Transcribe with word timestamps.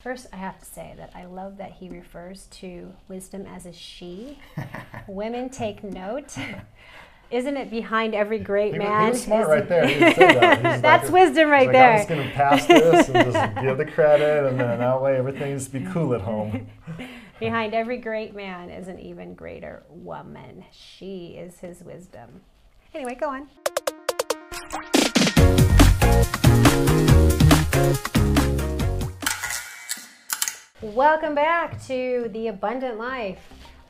First, 0.00 0.28
I 0.32 0.36
have 0.36 0.60
to 0.60 0.64
say 0.64 0.94
that 0.96 1.10
I 1.12 1.24
love 1.24 1.56
that 1.56 1.72
he 1.72 1.88
refers 1.88 2.46
to 2.52 2.92
wisdom 3.08 3.44
as 3.46 3.66
a 3.66 3.72
she. 3.72 4.38
Women 5.08 5.50
take 5.50 5.82
note. 5.82 6.36
Isn't 7.32 7.56
it 7.56 7.68
behind 7.68 8.14
every 8.14 8.38
great 8.38 8.74
He, 8.74 8.78
man? 8.78 9.06
he 9.06 9.10
was 9.10 9.24
smart 9.24 9.48
right 9.48 9.68
there. 9.68 9.88
He 9.88 9.98
said 9.98 10.40
that. 10.40 10.82
That's 10.82 11.10
like, 11.10 11.12
wisdom 11.12 11.48
right 11.48 11.66
like, 11.66 11.72
there. 11.72 11.90
I'm 11.90 11.98
just 11.98 12.08
going 12.08 12.28
to 12.28 12.32
pass 12.32 12.66
this 12.66 13.08
and 13.08 13.32
just 13.32 13.60
give 13.60 13.76
the 13.76 13.86
credit, 13.86 14.44
and 14.48 14.60
then 14.60 14.78
that 14.78 15.02
way 15.02 15.16
everything 15.16 15.58
just 15.58 15.72
be 15.72 15.84
cool 15.86 16.14
at 16.14 16.20
home. 16.20 16.68
Behind 17.40 17.74
every 17.74 17.98
great 17.98 18.36
man 18.36 18.70
is 18.70 18.86
an 18.86 19.00
even 19.00 19.34
greater 19.34 19.82
woman. 19.88 20.64
She 20.70 21.30
is 21.36 21.58
his 21.58 21.82
wisdom. 21.82 22.42
Anyway, 22.94 23.16
go 23.16 23.30
on. 23.30 23.48
Welcome 30.80 31.34
back 31.34 31.84
to 31.86 32.28
The 32.32 32.48
Abundant 32.48 32.98
Life. 32.98 33.40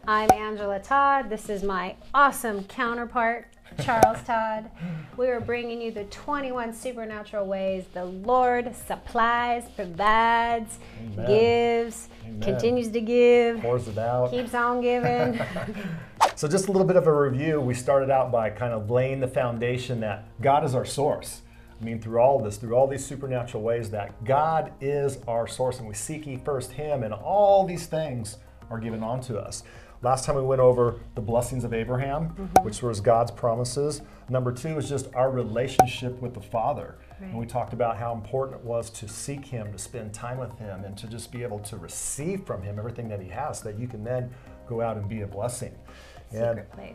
I'm 0.06 0.30
Angela 0.32 0.78
Todd. 0.78 1.28
This 1.28 1.50
is 1.50 1.62
my 1.62 1.96
awesome 2.14 2.64
counterpart, 2.64 3.48
Charles 3.82 4.22
Todd. 4.24 4.70
We 5.18 5.28
are 5.28 5.40
bringing 5.40 5.82
you 5.82 5.90
the 5.90 6.04
21 6.04 6.72
supernatural 6.72 7.46
ways 7.46 7.84
the 7.92 8.06
Lord 8.06 8.74
supplies, 8.74 9.64
provides, 9.76 10.78
Amen. 11.12 11.26
gives, 11.26 12.08
Amen. 12.26 12.40
continues 12.40 12.88
to 12.88 13.00
give, 13.02 13.60
Pours 13.60 13.86
it 13.88 13.98
out. 13.98 14.30
keeps 14.30 14.54
on 14.54 14.80
giving. 14.80 15.38
So, 16.34 16.46
just 16.46 16.68
a 16.68 16.72
little 16.72 16.86
bit 16.86 16.94
of 16.94 17.08
a 17.08 17.12
review. 17.12 17.60
We 17.60 17.74
started 17.74 18.10
out 18.10 18.30
by 18.30 18.50
kind 18.50 18.72
of 18.72 18.90
laying 18.90 19.18
the 19.18 19.26
foundation 19.26 19.98
that 20.00 20.24
God 20.40 20.64
is 20.64 20.72
our 20.72 20.84
source. 20.84 21.42
I 21.80 21.84
mean, 21.84 22.00
through 22.00 22.18
all 22.20 22.38
of 22.38 22.44
this, 22.44 22.56
through 22.56 22.74
all 22.74 22.86
these 22.86 23.04
supernatural 23.04 23.62
ways, 23.62 23.90
that 23.90 24.24
God 24.24 24.72
is 24.80 25.18
our 25.28 25.46
source, 25.46 25.78
and 25.78 25.86
we 25.86 25.94
seek 25.94 26.26
ye 26.26 26.36
first 26.36 26.72
Him, 26.72 27.02
and 27.02 27.14
all 27.14 27.64
these 27.64 27.86
things 27.86 28.38
are 28.70 28.78
given 28.78 29.02
unto 29.02 29.36
us. 29.36 29.62
Last 30.02 30.24
time 30.24 30.36
we 30.36 30.42
went 30.42 30.60
over 30.60 31.00
the 31.16 31.20
blessings 31.20 31.64
of 31.64 31.74
Abraham, 31.74 32.28
mm-hmm. 32.28 32.64
which 32.64 32.82
was 32.82 33.00
God's 33.00 33.32
promises. 33.32 34.02
Number 34.28 34.52
two 34.52 34.78
is 34.78 34.88
just 34.88 35.12
our 35.14 35.30
relationship 35.30 36.20
with 36.22 36.34
the 36.34 36.40
Father. 36.40 36.98
And 37.20 37.36
we 37.36 37.46
talked 37.46 37.72
about 37.72 37.96
how 37.96 38.12
important 38.12 38.60
it 38.60 38.64
was 38.64 38.90
to 38.90 39.08
seek 39.08 39.44
Him, 39.44 39.72
to 39.72 39.78
spend 39.78 40.14
time 40.14 40.38
with 40.38 40.56
Him, 40.58 40.84
and 40.84 40.96
to 40.98 41.08
just 41.08 41.32
be 41.32 41.42
able 41.42 41.58
to 41.60 41.76
receive 41.76 42.44
from 42.46 42.62
Him 42.62 42.78
everything 42.78 43.08
that 43.08 43.20
He 43.20 43.28
has, 43.28 43.58
so 43.58 43.64
that 43.64 43.78
you 43.78 43.88
can 43.88 44.04
then 44.04 44.30
go 44.68 44.80
out 44.80 44.96
and 44.96 45.08
be 45.08 45.22
a 45.22 45.26
blessing. 45.26 45.74
And 46.30 46.58
Secret 46.58 46.72
place. 46.72 46.94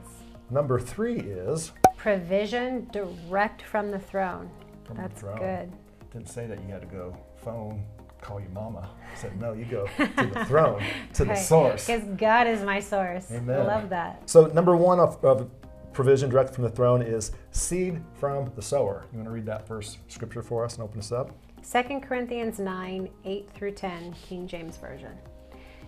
number 0.49 0.79
three 0.79 1.17
is 1.17 1.73
Provision 1.97 2.87
direct 2.91 3.63
from 3.63 3.91
the 3.91 3.99
throne. 3.99 4.49
From 4.83 4.97
the 4.97 5.03
That's 5.03 5.21
throne. 5.21 5.39
good. 5.39 5.71
didn't 6.11 6.29
say 6.29 6.45
that 6.47 6.59
you 6.61 6.67
had 6.67 6.81
to 6.81 6.87
go 6.87 7.15
phone, 7.37 7.83
call 8.21 8.39
your 8.39 8.49
mama. 8.49 8.89
It 9.13 9.19
said 9.19 9.39
no, 9.39 9.53
you 9.53 9.65
go 9.65 9.87
to 9.97 10.31
the 10.33 10.45
throne, 10.45 10.83
to 11.13 11.25
the 11.25 11.35
source. 11.51 11.87
Because 11.87 12.03
God 12.17 12.47
is 12.47 12.61
my 12.63 12.79
source. 12.79 13.31
Amen. 13.31 13.61
I 13.61 13.63
love 13.63 13.89
that. 13.89 14.29
So 14.29 14.47
number 14.47 14.75
one 14.75 14.99
of, 14.99 15.23
of 15.23 15.49
provision 15.93 16.29
direct 16.29 16.53
from 16.53 16.63
the 16.63 16.69
throne 16.69 17.01
is 17.01 17.31
seed 17.51 18.01
from 18.15 18.51
the 18.55 18.61
sower. 18.61 19.05
You 19.11 19.17
want 19.19 19.27
to 19.27 19.33
read 19.33 19.45
that 19.45 19.67
first 19.67 19.99
scripture 20.11 20.41
for 20.41 20.65
us 20.65 20.75
and 20.75 20.83
open 20.83 20.99
us 20.99 21.11
up? 21.11 21.31
2 21.69 21.99
Corinthians 22.01 22.59
9 22.59 23.09
8 23.23 23.49
through 23.53 23.71
10, 23.71 24.13
King 24.27 24.47
James 24.47 24.77
Version. 24.77 25.11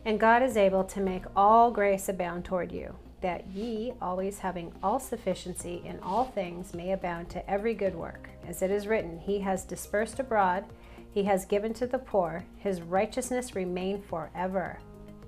And 0.06 0.20
God 0.20 0.44
is 0.44 0.56
able 0.56 0.84
to 0.86 1.00
make 1.02 1.24
all 1.36 1.72
grace 1.72 2.08
abound 2.10 2.46
toward 2.46 2.72
you, 2.72 2.96
that 3.26 3.48
ye, 3.48 3.92
always 4.04 4.38
having 4.38 4.72
all 4.84 5.00
sufficiency 5.00 5.82
in 5.84 6.00
all 6.02 6.26
things, 6.26 6.76
may 6.76 6.92
abound 6.92 7.28
to 7.28 7.50
every 7.50 7.74
good 7.74 7.96
work. 7.96 8.30
As 8.48 8.62
it 8.62 8.70
is 8.70 8.86
written, 8.86 9.18
He 9.18 9.40
has 9.40 9.64
dispersed 9.64 10.20
abroad, 10.20 10.64
He 11.12 11.24
has 11.24 11.44
given 11.44 11.74
to 11.74 11.88
the 11.88 11.98
poor, 11.98 12.46
His 12.58 12.84
righteousness 12.84 13.56
remain 13.56 14.04
forever. 14.04 14.78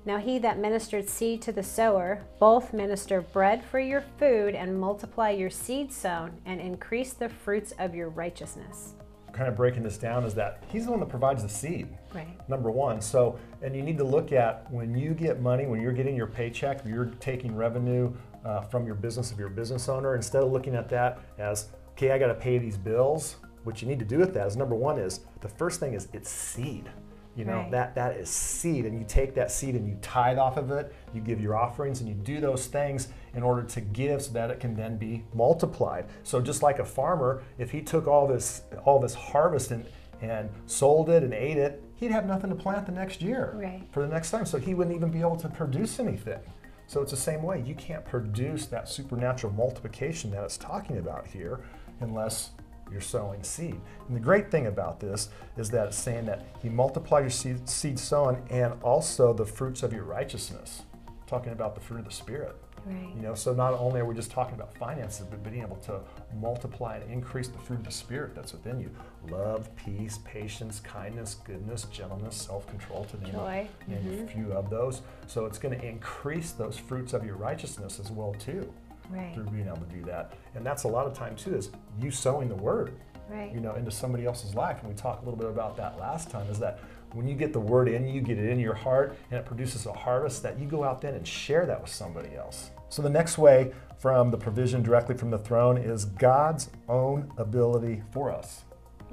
Now 0.06 0.20
he 0.20 0.38
that 0.38 0.60
ministered 0.60 1.10
seed 1.10 1.42
to 1.42 1.52
the 1.52 1.64
sower, 1.64 2.22
both 2.40 2.72
minister 2.72 3.20
bread 3.20 3.64
for 3.66 3.80
your 3.80 4.04
food, 4.20 4.54
and 4.54 4.80
multiply 4.80 5.32
your 5.32 5.50
seed 5.50 5.92
sown, 5.92 6.40
and 6.46 6.62
increase 6.62 7.14
the 7.14 7.30
fruits 7.30 7.74
of 7.80 7.96
your 7.96 8.10
righteousness. 8.10 8.94
Kind 9.38 9.50
of 9.50 9.56
breaking 9.56 9.84
this 9.84 10.00
down 10.00 10.24
is 10.24 10.34
that 10.34 10.64
he's 10.68 10.86
the 10.86 10.92
one 10.92 11.00
that 11.00 11.10
provides 11.10 11.44
the 11.44 11.50
seed. 11.50 11.88
Right. 12.16 12.28
number 12.50 12.72
one. 12.72 13.02
So, 13.02 13.38
and 13.62 13.76
you 13.76 13.84
need 13.84 13.98
to 14.00 14.04
look 14.04 14.32
at 14.32 14.66
when 14.72 14.98
you 14.98 15.14
get 15.14 15.40
money, 15.42 15.68
when 15.68 15.80
you're 15.80 15.92
getting 15.92 16.16
your 16.16 16.26
paycheck, 16.26 16.84
you're 16.88 17.12
taking 17.20 17.56
revenue 17.56 18.12
uh, 18.44 18.62
from 18.62 18.88
your 18.88 18.96
business 18.96 19.32
if 19.32 19.38
you're 19.38 19.50
a 19.50 19.52
business 19.52 19.88
owner, 19.90 20.16
instead 20.16 20.42
of 20.42 20.52
looking 20.52 20.74
at 20.74 20.90
that 20.90 21.20
as, 21.38 21.68
okay, 21.92 22.10
I 22.12 22.18
got 22.18 22.28
to 22.28 22.34
pay 22.34 22.58
these 22.58 22.78
bills. 22.78 23.36
What 23.64 23.80
you 23.84 23.88
need 23.88 24.00
to 24.00 24.06
do 24.06 24.18
with 24.18 24.34
that 24.34 24.48
is 24.48 24.56
number 24.58 24.74
one 24.76 24.98
is 24.98 25.20
the 25.42 25.50
first 25.50 25.80
thing 25.80 25.94
is 25.94 26.08
it's 26.14 26.30
seed. 26.32 26.90
You 27.36 27.46
know 27.46 27.58
Right. 27.58 27.72
that 27.72 27.94
that 27.94 28.16
is 28.18 28.30
seed, 28.32 28.86
and 28.86 28.98
you 28.98 29.06
take 29.08 29.36
that 29.36 29.52
seed 29.52 29.76
and 29.76 29.88
you 29.88 29.96
tithe 30.02 30.40
off 30.40 30.58
of 30.58 30.72
it. 30.72 30.92
You 31.14 31.22
give 31.22 31.40
your 31.40 31.56
offerings, 31.56 32.00
and 32.00 32.10
you 32.10 32.16
do 32.16 32.40
those 32.40 32.66
things 32.66 33.10
in 33.38 33.44
order 33.44 33.62
to 33.64 33.80
give, 33.80 34.24
so 34.24 34.34
that 34.34 34.50
it 34.50 34.60
can 34.60 34.76
then 34.76 34.98
be 34.98 35.24
multiplied. 35.34 36.06
So 36.24 36.42
just 36.42 36.64
like 36.64 36.80
a 36.80 36.86
farmer, 36.86 37.44
if 37.60 37.70
he 37.72 37.82
took 37.82 38.08
all 38.08 38.28
this 38.28 38.64
all 38.84 39.00
this 39.00 39.14
harvest 39.14 39.72
and 39.72 39.86
and 40.20 40.50
sold 40.66 41.10
it 41.12 41.22
and 41.24 41.32
ate 41.32 41.58
it, 41.58 41.84
he'd 41.96 42.10
have 42.10 42.26
nothing 42.26 42.50
to 42.50 42.56
plant 42.56 42.88
the 42.88 42.92
next 42.92 43.22
year 43.22 43.54
Right. 43.56 43.84
for 43.92 44.02
the 44.02 44.08
next 44.08 44.32
time. 44.32 44.48
So 44.48 44.58
he 44.58 44.74
wouldn't 44.74 44.96
even 44.96 45.12
be 45.12 45.20
able 45.22 45.36
to 45.36 45.48
produce 45.48 46.00
anything. 46.00 46.40
So 46.88 47.04
it's 47.04 47.12
the 47.12 47.18
same 47.18 47.44
way. 47.44 47.62
You 47.62 47.76
can't 47.76 48.04
produce 48.04 48.66
that 48.68 48.90
supernatural 48.90 49.54
multiplication 49.54 50.32
that 50.32 50.44
it's 50.44 50.58
talking 50.58 50.98
about 50.98 51.28
here 51.28 51.60
unless 52.00 52.52
you're 52.92 53.00
sowing 53.02 53.44
seed. 53.44 53.80
And 54.08 54.16
the 54.16 54.20
great 54.20 54.50
thing 54.50 54.66
about 54.66 55.00
this 55.00 55.30
is 55.56 55.70
that 55.70 55.88
it's 55.88 55.98
saying 55.98 56.26
that 56.26 56.48
he 56.64 56.70
multiplied 56.70 57.24
your 57.26 57.30
seed, 57.30 57.70
seed 57.70 58.00
sown 58.00 58.42
and 58.50 58.74
also 58.82 59.34
the 59.34 59.46
fruits 59.46 59.84
of 59.84 59.94
your 59.94 60.06
righteousness. 60.06 60.82
Talking 61.28 61.52
about 61.52 61.76
the 61.76 61.82
fruit 61.82 62.00
of 62.00 62.06
the 62.06 62.12
Spirit. 62.12 62.56
Right. 62.88 63.14
You 63.16 63.22
know, 63.22 63.36
so 63.36 63.54
not 63.54 63.74
only 63.74 64.00
are 64.00 64.06
we 64.06 64.16
just 64.16 64.32
talking 64.32 64.56
about 64.56 64.74
finances, 64.78 65.26
but 65.30 65.44
being 65.44 65.62
able 65.62 65.76
to 65.78 66.00
multiply 66.40 66.98
and 66.98 67.12
increase 67.12 67.50
the 67.50 67.58
fruit 67.58 67.80
of 67.80 67.86
the 67.86 67.92
Spirit 67.92 68.34
that's 68.34 68.54
within 68.54 68.80
you 68.80 68.90
love, 69.30 69.70
peace, 69.76 70.20
patience, 70.24 70.80
kindness, 70.80 71.36
goodness, 71.44 71.84
gentleness, 71.86 72.36
self 72.36 72.66
control, 72.68 73.06
to 73.06 73.22
name, 73.22 73.34
Joy. 73.34 73.68
A, 73.88 73.90
name 73.90 74.00
a 74.00 74.10
mm-hmm. 74.10 74.28
few 74.28 74.54
of 74.54 74.70
those. 74.70 75.02
So 75.28 75.46
it's 75.46 75.58
going 75.58 75.78
to 75.78 75.86
increase 75.86 76.52
those 76.52 76.78
fruits 76.78 77.14
of 77.14 77.26
your 77.26 77.36
righteousness 77.36 78.00
as 78.00 78.10
well, 78.12 78.34
too, 78.34 78.74
Right. 79.10 79.34
through 79.34 79.46
being 79.46 79.68
able 79.68 79.78
to 79.78 79.96
do 79.96 80.04
that. 80.06 80.34
And 80.56 80.66
that's 80.66 80.84
a 80.84 80.88
lot 80.88 81.08
of 81.08 81.14
time, 81.14 81.36
too, 81.36 81.56
is 81.56 81.72
you 82.00 82.12
sowing 82.12 82.50
the 82.50 82.56
word 82.56 82.94
Right. 83.30 83.54
you 83.54 83.60
know, 83.60 83.76
into 83.76 83.92
somebody 83.92 84.26
else's 84.26 84.56
life. 84.56 84.80
And 84.80 84.90
we 84.90 84.96
talked 84.96 85.22
a 85.22 85.26
little 85.26 85.38
bit 85.38 85.50
about 85.50 85.76
that 85.78 86.00
last 86.00 86.30
time 86.30 86.48
is 86.50 86.60
that 86.60 86.80
when 87.18 87.28
you 87.28 87.34
get 87.34 87.52
the 87.52 87.60
word 87.60 87.90
in 87.90 88.08
you, 88.08 88.22
get 88.22 88.38
it 88.38 88.48
in 88.48 88.60
your 88.60 88.76
heart, 88.76 89.18
and 89.32 89.40
it 89.40 89.46
produces 89.46 89.88
a 89.88 89.92
harvest 89.92 90.44
that 90.44 90.60
you 90.60 90.68
go 90.68 90.84
out 90.84 91.02
then 91.02 91.16
and 91.16 91.28
share 91.28 91.66
that 91.66 91.82
with 91.82 91.90
somebody 91.90 92.36
else. 92.36 92.70
So 92.90 93.02
the 93.02 93.10
next 93.10 93.40
way 93.40 93.74
from 93.98 94.30
the 94.30 94.38
provision 94.38 94.84
directly 94.84 95.18
from 95.18 95.32
the 95.32 95.40
throne 95.40 95.78
is 95.80 96.06
God's 96.06 96.70
own 96.88 97.34
ability 97.38 98.04
for 98.12 98.32
us. 98.32 98.66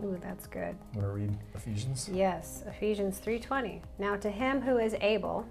Ooh, 0.04 0.18
that's 0.20 0.46
good. 0.46 0.76
Want 0.94 1.06
to 1.06 1.12
read 1.12 1.38
Ephesians? 1.54 2.10
Yes, 2.12 2.62
Ephesians 2.66 3.20
3:20. 3.20 3.80
Now 3.98 4.16
to 4.16 4.28
him 4.28 4.60
who 4.60 4.76
is 4.76 4.94
able 5.00 5.46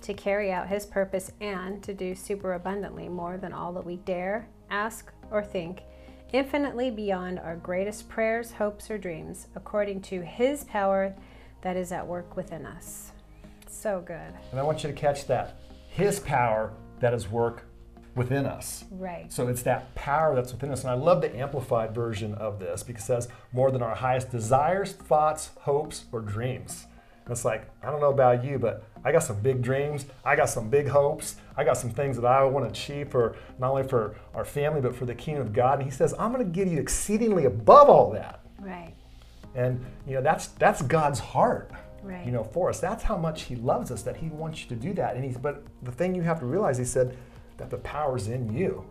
to 0.00 0.14
carry 0.14 0.50
out 0.50 0.68
his 0.68 0.86
purpose 0.86 1.30
and 1.42 1.82
to 1.82 1.92
do 1.92 2.14
superabundantly 2.14 3.10
more 3.10 3.36
than 3.36 3.52
all 3.52 3.74
that 3.74 3.84
we 3.84 3.96
dare, 3.96 4.48
ask, 4.70 5.12
or 5.30 5.44
think, 5.44 5.82
infinitely 6.32 6.90
beyond 6.90 7.38
our 7.38 7.56
greatest 7.56 8.08
prayers, 8.08 8.52
hopes, 8.52 8.90
or 8.90 8.96
dreams, 8.96 9.48
according 9.54 10.00
to 10.00 10.22
his 10.22 10.64
power 10.64 11.14
that 11.62 11.76
is 11.76 11.92
at 11.92 12.06
work 12.06 12.36
within 12.36 12.66
us. 12.66 13.12
So 13.68 14.00
good. 14.00 14.32
And 14.50 14.58
I 14.58 14.62
want 14.62 14.82
you 14.82 14.90
to 14.90 14.96
catch 14.96 15.26
that. 15.26 15.56
His 15.88 16.20
power 16.20 16.72
that 17.00 17.14
is 17.14 17.28
work 17.28 17.64
within 18.14 18.46
us. 18.46 18.84
Right. 18.90 19.32
So 19.32 19.48
it's 19.48 19.62
that 19.62 19.94
power 19.94 20.34
that's 20.34 20.52
within 20.52 20.70
us. 20.70 20.82
And 20.82 20.90
I 20.90 20.94
love 20.94 21.20
the 21.22 21.34
amplified 21.36 21.94
version 21.94 22.34
of 22.34 22.58
this 22.58 22.82
because 22.82 23.04
it 23.04 23.06
says 23.06 23.28
more 23.52 23.70
than 23.70 23.82
our 23.82 23.94
highest 23.94 24.30
desires, 24.30 24.92
thoughts, 24.92 25.50
hopes, 25.60 26.04
or 26.12 26.20
dreams. 26.20 26.86
And 27.24 27.32
it's 27.32 27.44
like, 27.44 27.70
I 27.82 27.90
don't 27.90 28.00
know 28.00 28.10
about 28.10 28.42
you, 28.44 28.58
but 28.58 28.84
I 29.04 29.12
got 29.12 29.22
some 29.22 29.40
big 29.40 29.62
dreams. 29.62 30.06
I 30.24 30.34
got 30.34 30.48
some 30.48 30.68
big 30.68 30.88
hopes. 30.88 31.36
I 31.56 31.64
got 31.64 31.76
some 31.76 31.90
things 31.90 32.16
that 32.16 32.24
I 32.24 32.42
want 32.44 32.64
to 32.66 32.70
achieve 32.70 33.10
for 33.10 33.36
not 33.58 33.70
only 33.70 33.84
for 33.84 34.16
our 34.34 34.44
family, 34.44 34.80
but 34.80 34.96
for 34.96 35.04
the 35.06 35.14
kingdom 35.14 35.46
of 35.46 35.52
God. 35.52 35.78
And 35.78 35.84
he 35.84 35.90
says, 35.90 36.14
I'm 36.18 36.32
going 36.32 36.44
to 36.44 36.50
give 36.50 36.68
you 36.68 36.80
exceedingly 36.80 37.44
above 37.44 37.88
all 37.88 38.10
that. 38.12 38.40
Right. 38.58 38.94
And 39.58 39.84
you 40.06 40.14
know, 40.14 40.22
that's 40.22 40.46
that's 40.48 40.82
God's 40.82 41.18
heart. 41.18 41.72
Right. 42.02 42.24
You 42.24 42.30
know, 42.30 42.44
for 42.44 42.70
us. 42.70 42.78
That's 42.78 43.02
how 43.02 43.16
much 43.16 43.42
he 43.42 43.56
loves 43.56 43.90
us, 43.90 44.02
that 44.02 44.16
he 44.16 44.28
wants 44.28 44.62
you 44.62 44.68
to 44.68 44.76
do 44.76 44.94
that. 44.94 45.16
And 45.16 45.24
he's 45.24 45.36
but 45.36 45.64
the 45.82 45.90
thing 45.92 46.14
you 46.14 46.22
have 46.22 46.38
to 46.40 46.46
realize, 46.46 46.78
he 46.78 46.84
said, 46.84 47.18
that 47.56 47.70
the 47.70 47.78
power's 47.78 48.28
in 48.28 48.52
you 48.56 48.84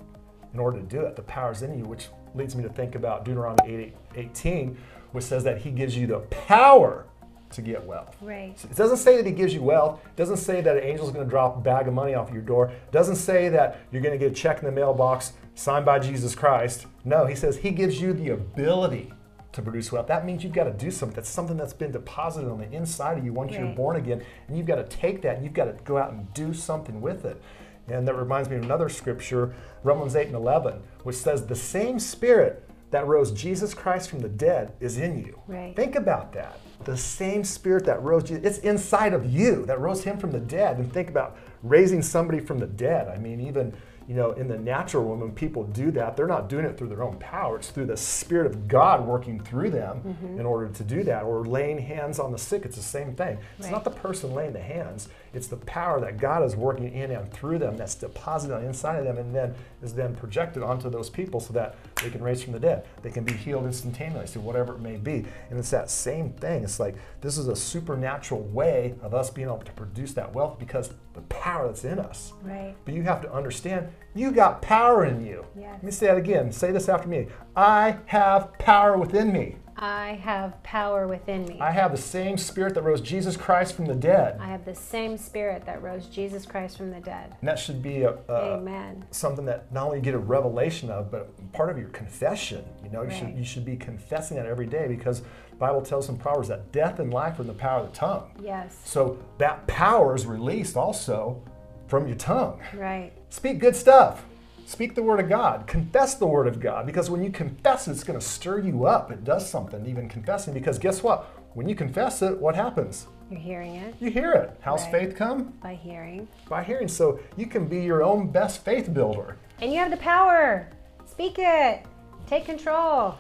in 0.54 0.60
order 0.60 0.78
to 0.78 0.84
do 0.84 1.02
it. 1.02 1.16
The 1.16 1.22
power's 1.22 1.62
in 1.62 1.78
you, 1.78 1.86
which 1.86 2.10
leads 2.36 2.54
me 2.56 2.64
to 2.64 2.70
think 2.70 2.96
about 2.96 3.24
Deuteronomy 3.24 3.76
8, 3.76 3.96
18, 4.16 4.78
which 5.14 5.24
says 5.24 5.44
that 5.46 5.60
he 5.60 5.72
gives 5.72 5.96
you 5.98 6.06
the 6.06 6.20
power 6.20 7.06
to 7.52 7.62
get 7.62 7.82
wealth. 7.86 8.18
Right. 8.22 8.62
It 8.70 8.76
doesn't 8.76 8.98
say 8.98 9.16
that 9.16 9.26
he 9.26 9.32
gives 9.32 9.54
you 9.54 9.62
wealth. 9.62 10.02
It 10.06 10.18
doesn't 10.18 10.38
say 10.38 10.60
that 10.60 10.76
an 10.76 10.84
angel's 10.84 11.12
going 11.12 11.26
to 11.26 11.30
drop 11.30 11.56
a 11.56 11.62
bag 11.62 11.88
of 11.88 11.94
money 11.94 12.14
off 12.14 12.30
your 12.32 12.42
door. 12.42 12.68
It 12.68 12.92
doesn't 12.92 13.16
say 13.16 13.48
that 13.50 13.80
you're 13.92 14.02
going 14.02 14.18
to 14.18 14.24
get 14.24 14.34
a 14.34 14.36
check 14.36 14.60
in 14.60 14.66
the 14.66 14.72
mailbox 14.72 15.32
signed 15.56 15.86
by 15.86 16.00
Jesus 16.00 16.36
Christ. 16.36 16.88
No, 17.06 17.26
he 17.26 17.36
says 17.36 17.58
he 17.58 17.72
gives 17.72 18.02
you 18.02 18.12
the 18.12 18.30
ability 18.30 19.14
to 19.58 19.62
produce 19.62 19.92
wealth. 19.92 20.08
That 20.08 20.26
means 20.26 20.44
you've 20.44 20.54
got 20.54 20.64
to 20.64 20.74
do 20.74 20.90
something. 20.90 21.16
That's 21.16 21.30
something 21.30 21.58
that's 21.58 21.74
been 21.74 21.92
deposited 21.92 22.50
on 22.50 22.60
the 22.60 22.72
inside 22.72 23.18
of 23.18 23.26
you 23.26 23.34
once 23.34 23.54
you're 23.54 23.76
born 23.76 23.98
again. 23.98 24.24
And 24.48 24.58
you've 24.58 24.68
got 24.68 24.76
to 24.76 24.84
take 24.84 25.22
that 25.24 25.36
and 25.36 25.44
you've 25.44 25.54
got 25.54 25.66
to 25.66 25.84
go 25.84 25.98
out 25.98 26.12
and 26.12 26.34
do 26.34 26.54
something 26.54 27.02
with 27.02 27.26
it. 27.26 27.42
And 27.90 28.08
that 28.08 28.16
reminds 28.16 28.50
me 28.50 28.58
of 28.58 28.64
another 28.64 28.90
scripture, 28.90 29.54
Romans 29.84 30.16
8 30.16 30.28
and 30.28 30.36
11, 30.36 30.82
which 31.04 31.16
says, 31.16 31.46
The 31.46 31.56
same 31.56 32.00
spirit 32.00 32.64
that 32.92 33.06
rose 33.08 33.32
Jesus 33.32 33.74
Christ 33.74 34.10
from 34.10 34.20
the 34.20 34.30
dead 34.30 34.74
is 34.80 34.98
in 34.98 35.18
you. 35.18 35.42
Right. 35.48 35.76
Think 35.76 35.96
about 35.96 36.34
that. 36.34 36.60
The 36.86 36.98
same 36.98 37.44
spirit 37.44 37.86
that 37.86 38.02
rose 38.02 38.24
Jesus, 38.24 38.46
it's 38.46 38.58
inside 38.60 39.14
of 39.14 39.26
you 39.26 39.66
that 39.66 39.80
rose 39.80 40.04
him 40.04 40.18
from 40.18 40.32
the 40.32 40.40
dead. 40.40 40.78
And 40.78 40.92
think 40.92 41.10
about 41.10 41.38
raising 41.64 42.02
somebody 42.02 42.40
from 42.40 42.60
the 42.60 42.68
dead. 42.68 43.08
I 43.08 43.18
mean, 43.18 43.42
even 43.42 43.74
you 44.08 44.16
know, 44.16 44.32
in 44.32 44.48
the 44.48 44.58
natural 44.58 45.04
realm, 45.04 45.20
when 45.20 45.32
people 45.32 45.66
do 45.66 45.92
that, 45.92 46.16
they're 46.16 46.28
not 46.28 46.48
doing 46.48 46.64
it 46.64 46.78
through 46.78 46.88
their 46.88 47.04
own 47.04 47.18
power. 47.18 47.58
It's 47.58 47.70
through 47.72 47.88
the 47.88 47.98
Spirit 47.98 48.46
of 48.48 48.68
God 48.68 49.06
working 49.06 49.40
through 49.42 49.72
them 49.72 50.02
Mm-hmm. 50.06 50.40
in 50.40 50.46
order 50.46 50.70
to 50.70 50.84
do 50.84 51.04
that. 51.04 51.24
Or 51.24 51.46
laying 51.46 51.78
hands 51.78 52.18
on 52.18 52.32
the 52.32 52.38
sick, 52.38 52.64
it's 52.64 52.78
the 52.78 52.82
same 52.82 53.16
thing. 53.16 53.38
It's 53.58 53.66
Right. 53.66 53.72
not 53.74 53.84
the 53.84 53.90
person 53.92 54.34
laying 54.34 54.54
the 54.54 54.62
hands, 54.62 55.10
it's 55.34 55.48
the 55.48 55.58
power 55.58 56.00
that 56.00 56.18
God 56.20 56.42
is 56.44 56.56
working 56.56 56.92
in 56.94 57.12
and 57.12 57.30
through 57.32 57.60
them 57.60 57.76
that's 57.76 57.96
deposited 57.96 58.56
on 58.56 58.62
the 58.62 58.68
inside 58.68 58.98
of 58.98 59.04
them 59.06 59.18
and 59.18 59.36
then 59.36 59.54
is 59.84 59.94
then 59.94 60.16
projected 60.16 60.64
onto 60.64 60.90
those 60.90 61.10
people 61.10 61.40
so 61.42 61.52
that 61.54 61.76
they 62.02 62.10
can 62.10 62.24
raise 62.24 62.42
from 62.42 62.54
the 62.54 62.60
dead. 62.60 62.86
They 63.02 63.12
can 63.12 63.24
be 63.26 63.34
healed 63.34 63.66
instantaneously, 63.66 64.42
whatever 64.42 64.74
it 64.74 64.80
may 64.80 64.96
be. 64.96 65.26
And 65.50 65.60
it's 65.60 65.70
that 65.72 65.90
same 65.92 66.32
thing. 66.32 66.64
It's 66.64 66.80
like 66.80 66.96
this 67.22 67.38
is 67.38 67.48
a 67.50 67.56
supernatural 67.56 68.42
way 68.44 68.96
of 69.02 69.14
us 69.14 69.30
being 69.30 69.48
able 69.50 69.60
to 69.60 69.72
produce 69.74 70.14
that 70.14 70.34
wealth 70.34 70.58
because 70.60 70.92
the 71.14 71.22
power 71.24 71.68
that's 71.68 71.84
in 71.84 72.00
us. 72.00 72.32
Right. 72.44 72.76
But 72.86 72.94
you 72.94 73.04
have 73.04 73.22
to 73.22 73.32
understand 73.34 73.90
you 74.16 74.32
got 74.32 74.62
power 74.62 75.06
in 75.06 75.26
you. 75.26 75.46
Yes. 75.56 75.74
Let 75.74 75.84
me 75.84 75.92
say 75.92 76.08
that 76.08 76.18
again. 76.18 76.52
Say 76.52 76.72
this 76.72 76.90
after 76.90 77.08
me. 77.08 77.28
I 77.56 77.98
have 78.08 78.58
power 78.58 78.98
within 78.98 79.32
me. 79.32 79.58
I 79.80 80.20
have 80.24 80.62
power 80.64 81.08
within 81.08 81.46
me. 81.46 81.60
I 81.62 81.70
have 81.70 81.92
the 81.92 81.98
same 81.98 82.38
spirit 82.38 82.74
that 82.74 82.82
rose 82.82 83.00
Jesus 83.00 83.38
Christ 83.38 83.76
from 83.76 83.86
the 83.86 83.94
dead. 83.94 84.40
I 84.42 84.48
have 84.48 84.66
the 84.66 84.74
same 84.74 85.18
spirit 85.18 85.68
that 85.68 85.84
rose 85.84 86.08
Jesus 86.08 86.48
Christ 86.48 86.78
from 86.78 86.90
the 86.90 87.00
dead. 87.00 87.36
And 87.40 87.48
that 87.48 87.60
should 87.60 87.84
be 87.84 88.02
a, 88.02 88.18
a, 88.28 88.58
Amen. 88.58 89.06
something 89.12 89.46
that 89.46 89.72
not 89.72 89.86
only 89.86 89.98
you 89.98 90.04
get 90.04 90.16
a 90.16 90.20
revelation 90.20 90.90
of, 90.90 91.12
but 91.12 91.30
part 91.54 91.70
of 91.70 91.78
your 91.78 91.90
confession. 91.90 92.66
You 92.84 92.90
know, 92.90 93.04
you 93.04 93.12
should 93.12 93.38
you 93.38 93.44
should 93.44 93.66
be 93.66 93.76
confessing 93.76 94.38
that 94.38 94.48
every 94.48 94.66
day 94.66 94.88
because 94.88 95.22
the 95.22 95.58
Bible 95.60 95.82
tells 95.82 96.10
in 96.10 96.18
Proverbs 96.18 96.48
that 96.48 96.72
death 96.72 96.98
and 96.98 97.14
life 97.14 97.38
are 97.38 97.44
in 97.44 97.48
the 97.48 97.54
power 97.54 97.82
of 97.82 97.92
the 97.92 97.96
tongue. 97.96 98.32
Yes. 98.42 98.76
So 98.84 99.20
that 99.38 99.68
power 99.68 100.16
is 100.16 100.26
released 100.26 100.76
also 100.76 101.44
from 101.88 102.08
your 102.08 102.18
tongue. 102.18 102.62
Right. 102.74 103.14
Speak 103.30 103.60
good 103.60 103.76
stuff. 103.76 104.26
Speak 104.66 104.96
the 104.96 105.04
word 105.04 105.20
of 105.20 105.30
God. 105.30 105.66
Confess 105.68 106.16
the 106.16 106.28
word 106.28 106.48
of 106.48 106.60
God 106.60 106.86
because 106.86 107.10
when 107.10 107.24
you 107.24 107.30
confess 107.32 107.88
it, 107.88 107.92
it's 107.92 108.04
going 108.04 108.20
to 108.20 108.26
stir 108.26 108.60
you 108.60 108.86
up. 108.86 109.12
It 109.12 109.24
does 109.24 109.50
something, 109.50 109.86
even 109.86 110.10
confessing, 110.10 110.54
because 110.54 110.78
guess 110.78 111.02
what? 111.04 111.26
When 111.54 111.70
you 111.70 111.76
confess 111.76 112.22
it, 112.22 112.38
what 112.38 112.56
happens? 112.56 113.08
You're 113.30 113.40
hearing 113.40 113.76
it 113.76 113.96
You 114.00 114.10
hear 114.10 114.32
it. 114.34 114.58
How's 114.62 114.84
Right. 114.84 114.92
faith 114.92 115.16
come? 115.16 115.54
by 115.62 115.74
hearing. 115.76 116.28
By 116.50 116.64
hearing. 116.64 116.88
So 116.88 117.20
you 117.36 117.46
can 117.46 117.66
be 117.68 117.82
your 117.82 118.04
own 118.04 118.28
best 118.30 118.64
faith 118.64 118.94
builder. 118.94 119.38
And 119.62 119.72
you 119.72 119.80
have 119.80 119.92
the 119.92 119.98
power. 119.98 120.68
Speak 121.06 121.36
it. 121.38 121.82
Take 122.28 122.46
control. 122.46 123.16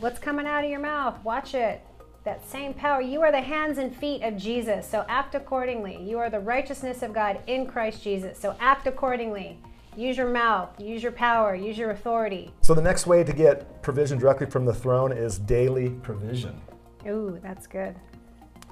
What's 0.00 0.18
coming 0.18 0.46
out 0.46 0.62
of 0.64 0.70
your 0.70 0.80
mouth? 0.80 1.18
Watch 1.24 1.54
it. 1.54 1.80
That 2.28 2.46
same 2.46 2.74
power. 2.74 3.00
You 3.00 3.22
are 3.22 3.32
the 3.32 3.40
hands 3.40 3.78
and 3.78 3.96
feet 3.96 4.22
of 4.22 4.36
Jesus. 4.36 4.86
So 4.86 5.06
act 5.08 5.34
accordingly. 5.34 5.96
You 6.02 6.18
are 6.18 6.28
the 6.28 6.38
righteousness 6.38 7.02
of 7.02 7.14
God 7.14 7.40
in 7.46 7.66
Christ 7.66 8.02
Jesus. 8.02 8.38
So 8.38 8.54
act 8.60 8.86
accordingly. 8.86 9.58
Use 9.96 10.18
your 10.18 10.28
mouth. 10.28 10.78
Use 10.78 11.02
your 11.02 11.12
power. 11.12 11.54
Use 11.54 11.78
your 11.78 11.92
authority. 11.92 12.52
So 12.60 12.74
the 12.74 12.82
next 12.82 13.06
way 13.06 13.24
to 13.24 13.32
get 13.32 13.80
provision 13.80 14.18
directly 14.18 14.44
from 14.44 14.66
the 14.66 14.74
throne 14.74 15.10
is 15.10 15.38
daily 15.38 15.88
provision. 15.88 16.60
Ooh, 17.06 17.40
that's 17.42 17.66
good. 17.66 17.96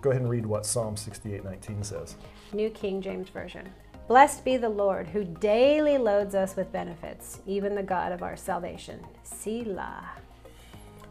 Go 0.02 0.10
ahead 0.10 0.20
and 0.20 0.30
read 0.30 0.44
what 0.44 0.66
Psalm 0.66 0.94
68:19 0.94 1.82
says. 1.82 2.16
New 2.52 2.68
King 2.68 3.00
James 3.00 3.30
Version. 3.30 3.70
Blessed 4.06 4.44
be 4.44 4.58
the 4.58 4.68
Lord 4.68 5.06
who 5.06 5.24
daily 5.24 5.96
loads 5.96 6.34
us 6.34 6.56
with 6.56 6.70
benefits, 6.72 7.40
even 7.46 7.74
the 7.74 7.82
God 7.82 8.12
of 8.12 8.22
our 8.22 8.36
salvation. 8.36 9.00
Selah. 9.22 10.10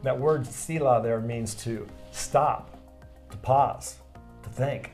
That 0.05 0.19
word 0.19 0.45
Selah 0.45 1.01
there 1.01 1.19
means 1.19 1.55
to 1.55 1.87
stop, 2.11 2.77
to 3.31 3.37
pause, 3.37 3.95
to 4.43 4.49
think, 4.49 4.91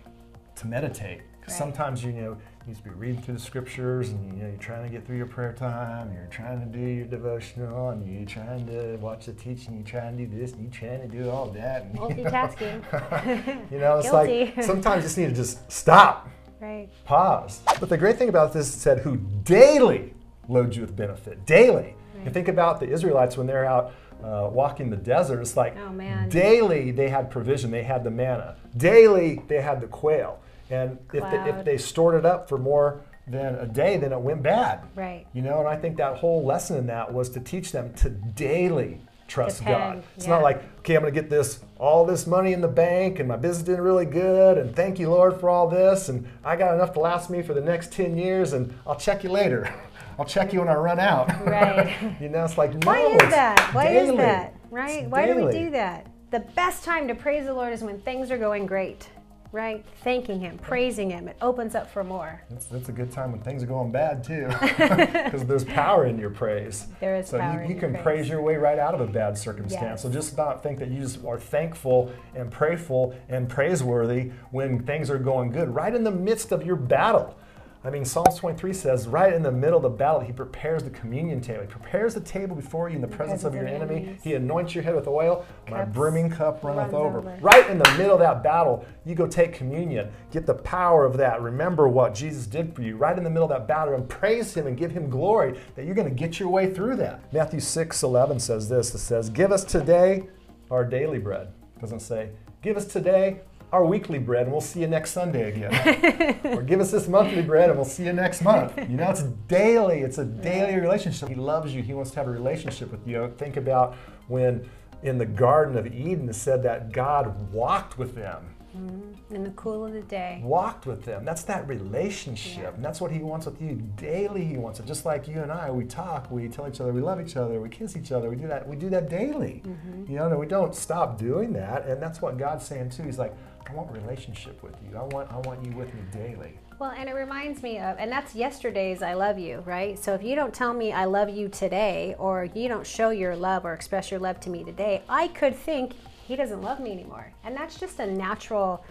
to 0.56 0.66
meditate. 0.68 1.20
'Cause 1.42 1.50
Right. 1.50 1.58
sometimes 1.58 2.02
you 2.02 2.14
know 2.14 2.30
you 2.32 2.68
need 2.68 2.78
to 2.78 2.84
be 2.84 2.92
reading 2.92 3.22
through 3.22 3.34
the 3.34 3.40
scriptures 3.42 4.12
and 4.12 4.26
you 4.38 4.42
know 4.42 4.48
you're 4.48 4.58
trying 4.58 4.84
to 4.84 4.90
get 4.90 5.06
through 5.06 5.18
your 5.18 5.26
prayer 5.26 5.52
time, 5.52 6.14
you're 6.14 6.28
trying 6.30 6.62
to 6.62 6.66
do 6.66 6.80
your 6.80 7.08
devotional, 7.08 7.90
and 7.90 8.08
you're 8.08 8.26
trying 8.26 8.66
to 8.68 8.96
watch 9.02 9.26
the 9.26 9.34
teaching, 9.34 9.74
you're 9.76 9.84
trying 9.84 10.16
to 10.18 10.26
do 10.26 10.40
this, 10.40 10.54
and 10.54 10.62
you're 10.62 10.72
trying 10.72 11.02
to 11.02 11.08
do 11.10 11.30
all 11.30 11.48
that. 11.48 11.82
And, 11.82 11.94
you 12.18 12.24
know, 12.24 12.30
Multitasking. 12.32 13.72
you 13.72 13.80
know, 13.80 13.98
it's 13.98 14.14
like 14.14 14.54
sometimes 14.64 14.98
you 14.98 15.02
just 15.10 15.18
need 15.18 15.28
to 15.30 15.36
just 15.36 15.70
stop, 15.70 16.30
right. 16.62 16.88
pause. 17.04 17.60
But 17.82 17.90
the 17.90 17.98
great 17.98 18.16
thing 18.18 18.30
about 18.30 18.54
this, 18.54 18.72
said, 18.74 19.00
who 19.00 19.18
daily 19.44 20.14
loads 20.48 20.78
you 20.78 20.84
with 20.84 20.96
benefit. 20.96 21.46
Daily. 21.46 21.96
And 22.16 22.26
Right. 22.28 22.34
think 22.36 22.48
about 22.48 22.80
the 22.80 22.88
Israelites 22.88 23.36
when 23.36 23.46
they're 23.48 23.66
out 23.66 23.92
uh, 24.24 24.50
walking 24.52 24.90
the 24.90 24.98
desert. 24.98 25.42
It's 25.42 25.58
like 25.58 25.76
Oh, 25.78 26.28
daily 26.30 26.92
they 26.92 27.10
had 27.10 27.30
provision. 27.30 27.72
They 27.72 27.84
had 27.84 28.04
the 28.04 28.12
manna. 28.12 28.56
Daily 28.78 29.42
they 29.48 29.62
had 29.62 29.82
the 29.82 29.88
quail. 29.88 30.40
And 30.70 30.98
if 31.14 31.24
they, 31.30 31.50
if 31.50 31.66
they 31.66 31.78
stored 31.78 32.16
it 32.16 32.26
up 32.26 32.48
for 32.48 32.58
more 32.58 33.02
than 33.28 33.56
a 33.56 33.66
day, 33.66 33.98
then 33.98 34.14
it 34.14 34.20
went 34.20 34.42
bad. 34.42 34.82
Right. 34.96 35.26
You 35.34 35.42
know, 35.42 35.60
and 35.60 35.68
I 35.68 35.76
think 35.76 35.98
that 35.98 36.18
whole 36.18 36.46
lesson 36.46 36.78
in 36.78 36.88
that 36.88 37.12
was 37.12 37.30
to 37.32 37.40
teach 37.40 37.72
them 37.72 37.94
to 37.96 38.10
daily 38.10 39.02
trust 39.32 39.64
God. 39.66 40.04
It's 40.18 40.26
yeah. 40.26 40.34
not 40.34 40.44
like, 40.44 40.62
okay, 40.80 40.96
I'm 40.96 41.02
going 41.02 41.14
to 41.14 41.22
get 41.22 41.30
this 41.30 41.62
all 41.78 42.06
this 42.06 42.28
money 42.28 42.52
in 42.54 42.62
the 42.62 42.68
bank 42.68 43.20
and 43.20 43.28
my 43.28 43.38
business 43.38 43.66
did 43.66 43.80
really 43.80 44.06
good 44.06 44.58
and 44.58 44.76
thank 44.76 45.00
you 45.00 45.10
Lord 45.10 45.40
for 45.40 45.50
all 45.50 45.70
this 45.70 46.10
and 46.10 46.28
I 46.44 46.56
got 46.56 46.76
enough 46.76 46.94
to 46.94 47.00
last 47.00 47.30
me 47.30 47.42
for 47.42 47.54
the 47.54 47.62
next 47.62 47.92
10 47.94 48.18
years 48.18 48.54
and 48.54 48.78
I'll 48.86 48.98
check 48.98 49.24
you 49.24 49.32
later. 49.32 49.74
I'll 50.22 50.28
check 50.28 50.54
you 50.54 50.60
when 50.60 50.70
I 50.70 50.76
run 50.76 51.00
out. 51.00 51.30
Right. 51.48 51.98
you 52.22 52.30
know, 52.30 52.46
it's 52.46 52.56
like 52.56 52.76
no, 52.76 52.92
Why 52.92 53.00
is 53.00 53.32
that? 53.32 53.74
Why 53.74 53.88
is 53.88 54.16
that? 54.18 54.54
Right? 54.70 55.00
It's 55.00 55.12
Why 55.12 55.26
do 55.26 55.44
we 55.44 55.52
do 55.52 55.72
that? 55.72 56.06
The 56.30 56.42
best 56.42 56.84
time 56.84 57.08
to 57.08 57.16
praise 57.16 57.46
the 57.46 57.56
Lord 57.56 57.74
is 57.74 57.82
when 57.82 58.00
things 58.02 58.30
are 58.30 58.38
going 58.38 58.68
great. 58.68 59.10
Right? 59.52 59.84
Thanking 60.04 60.40
Him, 60.40 60.60
praising 60.60 61.10
Him. 61.10 61.28
It 61.28 61.38
opens 61.42 61.74
up 61.74 61.90
for 61.92 62.04
more. 62.04 62.44
That's, 62.52 62.68
that's 62.68 62.88
a 62.88 62.92
good 62.92 63.12
time 63.12 63.32
when 63.32 63.42
things 63.42 63.64
are 63.64 63.66
going 63.66 63.92
bad 63.92 64.24
too, 64.24 64.48
because 64.62 65.44
there's 65.44 65.66
power 65.66 66.06
in 66.06 66.20
your 66.20 66.30
praise. 66.30 66.86
There 67.00 67.16
is 67.16 67.30
so 67.30 67.40
power 67.40 67.64
you, 67.64 67.70
you 67.70 67.74
your 67.74 67.80
can 67.80 67.94
praise. 67.94 68.04
praise 68.04 68.30
your 68.30 68.44
way 68.44 68.58
right 68.58 68.78
out 68.78 68.94
of 68.94 69.02
a 69.02 69.08
bad 69.08 69.36
circumstance. 69.36 69.82
Yes. 69.82 70.04
So 70.04 70.10
just 70.10 70.38
not 70.38 70.62
think 70.62 70.78
that 70.80 70.90
you 70.90 71.02
just 71.02 71.26
are 71.26 71.40
thankful 71.40 72.14
and 72.36 72.52
prayerful 72.52 73.16
and 73.28 73.50
praiseworthy 73.50 74.32
when 74.52 74.84
things 74.84 75.10
are 75.10 75.20
going 75.20 75.52
good. 75.52 75.74
Right 75.74 75.96
in 75.96 76.04
the 76.04 76.12
midst 76.12 76.52
of 76.52 76.64
your 76.64 76.76
battle. 76.76 77.36
I 77.84 77.90
mean, 77.90 78.06
Psalms 78.06 78.36
23 78.36 78.74
says, 78.74 79.08
right 79.08 79.34
in 79.34 79.42
the 79.42 79.52
middle 79.52 79.78
of 79.78 79.84
the 79.84 79.90
battle, 79.90 80.20
he 80.20 80.32
prepares 80.32 80.84
the 80.84 80.92
communion 80.92 81.42
table. 81.42 81.62
He 81.62 81.68
prepares 81.68 82.14
the 82.14 82.22
table 82.22 82.56
before 82.56 82.90
you 82.90 82.96
in 82.96 83.02
the 83.02 83.08
presence 83.08 83.44
of 83.44 83.56
your 83.56 83.66
enemy. 83.66 84.20
He 84.24 84.36
anoints 84.36 84.76
your 84.76 84.84
head 84.84 84.94
with 84.94 85.08
oil. 85.08 85.46
My 85.68 85.84
brimming 85.84 86.30
cup 86.30 86.64
runneth 86.64 86.94
over. 86.94 87.20
over. 87.20 87.38
Right 87.42 87.68
in 87.72 87.80
the 87.80 87.92
middle 87.98 88.14
of 88.14 88.20
that 88.20 88.44
battle, 88.44 88.86
you 89.04 89.16
go 89.16 89.26
take 89.26 89.54
communion. 89.54 90.12
Get 90.32 90.46
the 90.46 90.54
power 90.54 91.06
of 91.06 91.18
that. 91.18 91.42
Remember 91.42 91.88
what 91.88 92.14
Jesus 92.14 92.46
did 92.46 92.76
for 92.76 92.84
you 92.84 92.98
right 92.98 93.18
in 93.18 93.24
the 93.24 93.32
middle 93.32 93.52
of 93.52 93.58
that 93.58 93.68
battle 93.68 93.96
and 93.96 94.08
praise 94.08 94.56
him 94.56 94.68
and 94.68 94.78
give 94.78 94.92
him 94.92 95.10
glory 95.10 95.60
that 95.76 95.86
you're 95.86 95.96
going 95.96 96.08
to 96.08 96.14
get 96.14 96.40
your 96.40 96.50
way 96.50 96.72
through 96.72 96.98
that. 96.98 97.34
Matthew 97.34 97.60
6 97.60 98.04
11 98.04 98.40
says 98.40 98.70
this 98.70 98.94
it 98.94 99.00
says, 99.00 99.32
Give 99.32 99.52
us 99.52 99.64
today 99.64 100.28
our 100.70 100.86
daily 100.86 101.18
bread. 101.18 101.48
It 101.78 101.82
doesn't 101.82 102.02
say, 102.02 102.30
Give 102.62 102.78
us 102.78 102.86
today 102.86 103.42
our 103.72 103.86
weekly 103.86 104.20
bread 104.20 104.44
and 104.44 104.52
we'll 104.52 104.62
see 104.62 104.82
you 104.82 104.88
next 104.88 105.12
Sunday 105.12 105.52
again. 105.52 106.40
or 106.58 106.62
give 106.62 106.80
us 106.82 106.92
this 106.92 107.08
monthly 107.08 107.42
bread 107.42 107.70
and 107.70 107.78
we'll 107.78 107.86
see 107.86 108.06
you 108.06 108.14
next 108.14 108.42
month. 108.42 108.78
You 108.78 108.98
know, 108.98 109.10
it's 109.10 109.24
daily. 109.24 110.00
It's 110.00 110.18
a 110.18 110.26
daily 110.26 110.80
relationship. 110.80 111.30
He 111.30 111.36
loves 111.36 111.74
you. 111.74 111.82
He 111.82 111.94
wants 111.94 112.12
to 112.12 112.18
have 112.18 112.28
a 112.28 112.32
relationship 112.32 112.92
with 112.92 113.08
you. 113.08 113.34
Think 113.38 113.58
about 113.58 113.96
when 114.28 114.70
in 115.04 115.18
the 115.18 115.26
Garden 115.26 115.78
of 115.78 115.88
Eden 115.88 116.30
it 116.30 116.36
said 116.36 116.64
that 116.64 116.92
God 116.92 117.52
walked 117.52 117.98
with 117.98 118.16
them. 118.16 118.56
In 118.74 119.44
the 119.44 119.50
cool 119.52 119.86
of 119.86 119.94
the 119.94 120.02
day. 120.02 120.42
Walked 120.44 120.86
with 120.86 121.04
them. 121.04 121.26
That's 121.26 121.44
that 121.44 121.68
relationship. 121.68 122.64
Yeah. 122.64 122.74
And 122.74 122.84
that's 122.84 123.02
what 123.02 123.12
he 123.12 123.20
wants 123.20 123.46
with 123.46 123.62
you. 123.62 123.76
Daily 123.96 124.46
he 124.46 124.58
wants 124.58 124.80
it. 124.80 124.86
Just 124.86 125.06
like 125.06 125.28
you 125.28 125.42
and 125.42 125.52
I, 125.52 125.70
we 125.72 125.86
talk, 125.86 126.32
we 126.32 126.48
tell 126.48 126.68
each 126.68 126.80
other 126.80 126.92
we 126.92 127.02
love 127.02 127.22
each 127.22 127.38
other, 127.38 127.60
we 127.62 127.70
kiss 127.70 127.96
each 127.96 128.12
other, 128.12 128.30
we 128.30 128.36
do 128.36 128.48
that. 128.48 128.68
We 128.68 128.76
do 128.76 128.90
that 128.90 129.10
daily. 129.10 129.62
Mm-hmm. 129.66 130.12
You 130.12 130.18
know, 130.18 130.28
and 130.28 130.40
we 130.40 130.46
don't 130.46 130.76
stop 130.76 131.18
doing 131.18 131.54
that. 131.54 131.86
And 131.86 132.02
that's 132.02 132.22
what 132.22 132.38
God's 132.38 132.66
saying 132.66 132.92
too. 132.92 133.04
He's 133.04 133.20
like, 133.20 133.36
I 133.70 133.74
want 133.74 133.92
relationship 133.92 134.62
with 134.64 134.76
you. 134.84 134.98
I 134.98 135.04
want 135.04 135.32
I 135.32 135.38
want 135.38 135.64
you 135.66 135.72
with 135.72 135.94
me 135.94 136.02
daily. 136.12 136.58
Well, 136.80 136.92
and 136.98 137.08
it 137.08 137.14
reminds 137.14 137.62
me 137.62 137.78
of, 137.78 137.98
and 138.00 138.12
that's 138.12 138.34
yesterday's 138.34 139.04
I 139.04 139.14
love 139.14 139.38
you, 139.38 139.60
right? 139.68 140.00
So 140.00 140.16
if 140.16 140.24
you 140.24 140.34
don't 140.36 140.54
tell 140.54 140.74
me 140.74 140.92
I 140.92 141.06
love 141.06 141.30
you 141.30 141.48
today, 141.48 142.16
or 142.18 142.46
you 142.56 142.68
don't 142.68 142.88
show 142.88 143.12
your 143.12 143.36
love 143.36 143.66
or 143.66 143.74
express 143.74 144.10
your 144.10 144.20
love 144.20 144.40
to 144.42 144.50
me 144.50 144.64
today, 144.64 145.04
I 145.08 145.28
could 145.28 145.56
think 145.56 145.94
he 146.32 146.38
doesn't 146.38 146.62
love 146.62 146.80
me 146.80 146.94
anymore. 146.94 147.34
And 147.44 147.54
that's 147.54 147.78
just 147.78 148.00
a 148.00 148.08
natural 148.08 148.86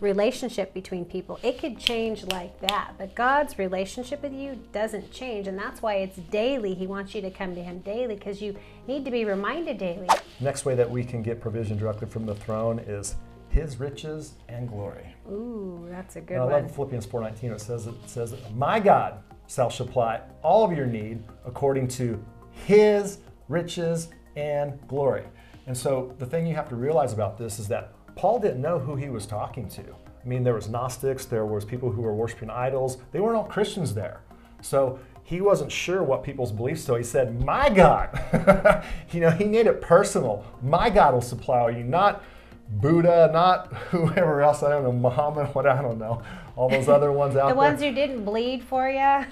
relationship 0.00 0.74
between 0.74 1.06
people, 1.06 1.40
it 1.42 1.58
could 1.58 1.78
change 1.78 2.22
like 2.24 2.60
that. 2.60 2.92
But 2.98 3.14
God's 3.14 3.58
relationship 3.58 4.22
with 4.22 4.34
you 4.34 4.58
doesn't 4.72 5.10
change. 5.10 5.46
And 5.46 5.58
that's 5.58 5.80
why 5.80 5.94
it's 5.94 6.18
daily. 6.18 6.74
He 6.74 6.86
wants 6.86 7.14
you 7.14 7.22
to 7.22 7.30
come 7.30 7.54
to 7.54 7.62
Him 7.62 7.78
daily 7.78 8.16
because 8.16 8.42
you 8.42 8.54
need 8.86 9.06
to 9.06 9.10
be 9.10 9.24
reminded 9.24 9.78
daily. 9.78 10.06
Next 10.38 10.66
way 10.66 10.74
that 10.74 10.90
we 10.90 11.02
can 11.02 11.22
get 11.22 11.40
provision 11.40 11.78
directly 11.78 12.08
from 12.08 12.26
the 12.26 12.34
throne 12.34 12.78
is 12.80 13.16
His 13.48 13.80
riches 13.80 14.34
and 14.50 14.68
glory. 14.68 15.14
Ooh, 15.30 15.86
that's 15.88 16.16
a 16.16 16.20
good 16.20 16.34
Now, 16.34 16.48
I 16.50 16.60
love 16.60 16.74
Philippians 16.74 17.06
4.19. 17.06 17.54
It 17.54 17.60
says, 17.62 17.86
it 17.86 17.94
says, 18.04 18.34
My 18.54 18.80
God 18.80 19.22
shall 19.48 19.70
supply 19.70 20.20
all 20.42 20.62
of 20.62 20.76
your 20.76 20.86
need 20.86 21.22
according 21.46 21.88
to 21.88 22.22
His 22.50 23.20
riches 23.48 24.08
and 24.36 24.78
glory. 24.88 25.24
And 25.66 25.76
so 25.76 26.14
the 26.18 26.26
thing 26.26 26.46
you 26.46 26.54
have 26.54 26.68
to 26.70 26.76
realize 26.76 27.12
about 27.12 27.38
this 27.38 27.58
is 27.58 27.68
that 27.68 27.92
Paul 28.16 28.38
didn't 28.38 28.60
know 28.60 28.78
who 28.78 28.96
he 28.96 29.08
was 29.08 29.26
talking 29.26 29.68
to. 29.70 29.82
I 29.82 30.28
mean, 30.28 30.44
there 30.44 30.54
was 30.54 30.68
Gnostics, 30.68 31.24
there 31.24 31.46
was 31.46 31.64
people 31.64 31.90
who 31.90 32.02
were 32.02 32.14
worshiping 32.14 32.50
idols. 32.50 32.98
They 33.10 33.20
weren't 33.20 33.36
all 33.36 33.44
Christians 33.44 33.94
there. 33.94 34.20
So 34.60 34.98
he 35.24 35.40
wasn't 35.40 35.72
sure 35.72 36.02
what 36.02 36.22
people's 36.22 36.52
beliefs. 36.52 36.82
So 36.82 36.94
he 36.94 37.02
said, 37.02 37.42
"My 37.44 37.68
God," 37.68 38.84
you 39.12 39.20
know, 39.20 39.30
he 39.30 39.44
made 39.44 39.66
it 39.66 39.80
personal. 39.80 40.44
My 40.62 40.90
God 40.90 41.14
will 41.14 41.20
supply 41.20 41.70
you, 41.70 41.84
not 41.84 42.22
Buddha, 42.68 43.30
not 43.32 43.72
whoever 43.90 44.42
else. 44.42 44.62
I 44.62 44.70
don't 44.70 44.84
know, 44.84 44.92
Muhammad. 44.92 45.46
What 45.54 45.66
I 45.66 45.80
don't 45.82 45.98
know. 45.98 46.22
All 46.54 46.68
those 46.68 46.88
other 46.88 47.12
ones 47.12 47.34
out 47.34 47.48
the 47.48 47.54
there. 47.54 47.54
The 47.54 47.58
ones 47.58 47.80
who 47.80 47.92
didn't 47.92 48.24
bleed 48.24 48.62
for 48.62 48.88
you. 48.88 49.24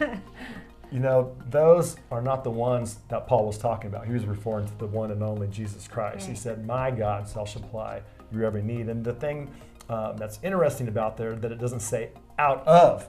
You 0.91 0.99
know, 0.99 1.37
those 1.49 1.97
are 2.11 2.21
not 2.21 2.43
the 2.43 2.51
ones 2.51 2.99
that 3.09 3.27
Paul 3.29 3.47
was 3.47 3.59
talking 3.59 3.89
about. 3.89 4.07
He 4.07 4.13
was 4.13 4.27
referring 4.27 4.67
to 4.67 4.79
the 4.79 4.87
one 4.87 5.11
and 5.13 5.23
only 5.23 5.47
Jesus 5.47 5.87
Christ. 5.87 6.27
He 6.29 6.35
said, 6.35 6.67
My 6.67 6.91
God 6.91 7.29
shall 7.33 7.47
supply 7.47 8.03
your 8.33 8.45
every 8.45 8.63
need. 8.63 8.89
And 8.89 9.05
the 9.05 9.13
thing 9.15 9.51
um, 9.89 10.17
that's 10.17 10.41
interesting 10.43 10.89
about 10.89 11.17
there 11.17 11.37
that 11.37 11.53
it 11.53 11.59
doesn't 11.59 11.81
say 11.81 12.11
out 12.39 12.67
of 12.67 13.09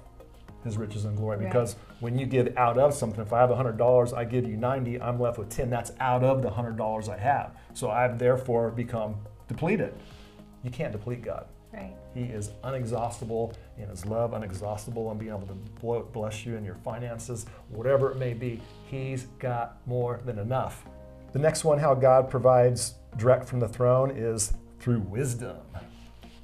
his 0.63 0.77
riches 0.77 1.05
and 1.05 1.17
glory 1.17 1.38
Right. 1.38 1.47
because 1.47 1.75
when 2.01 2.19
you 2.19 2.27
give 2.27 2.55
out 2.55 2.77
of 2.77 2.93
something, 2.93 3.19
if 3.21 3.33
I 3.33 3.39
have 3.39 3.50
$100, 3.50 4.15
I 4.15 4.25
give 4.25 4.47
you 4.47 4.57
90, 4.57 5.01
I'm 5.01 5.19
left 5.19 5.39
with 5.39 5.50
10. 5.50 5.71
That's 5.71 5.91
out 6.00 6.23
of 6.23 6.43
the 6.43 6.50
$100 6.51 7.09
I 7.09 7.17
have. 7.17 7.55
So 7.73 7.89
I've 7.89 8.19
therefore 8.19 8.69
become 8.69 9.15
depleted. 9.47 9.93
You 10.63 10.69
can't 10.69 10.91
deplete 10.91 11.23
God. 11.23 11.47
Right. 11.73 11.95
He 12.13 12.23
is 12.23 12.49
unexhaustible 12.63 13.53
in 13.77 13.87
his 13.89 14.05
love, 14.05 14.31
unexhaustible 14.31 15.11
in 15.11 15.17
being 15.17 15.31
able 15.31 15.47
to 15.47 16.03
bless 16.11 16.45
you 16.45 16.55
in 16.55 16.63
your 16.63 16.75
finances, 16.75 17.45
whatever 17.69 18.11
it 18.11 18.17
may 18.17 18.33
be. 18.33 18.61
He's 18.89 19.23
got 19.39 19.77
more 19.87 20.21
than 20.25 20.39
enough. 20.39 20.85
The 21.33 21.39
next 21.39 21.63
one, 21.63 21.79
how 21.79 21.93
God 21.93 22.29
provides 22.29 22.95
direct 23.17 23.45
from 23.47 23.59
the 23.59 23.67
throne, 23.69 24.11
is 24.11 24.53
through 24.79 24.99
wisdom. 24.99 25.57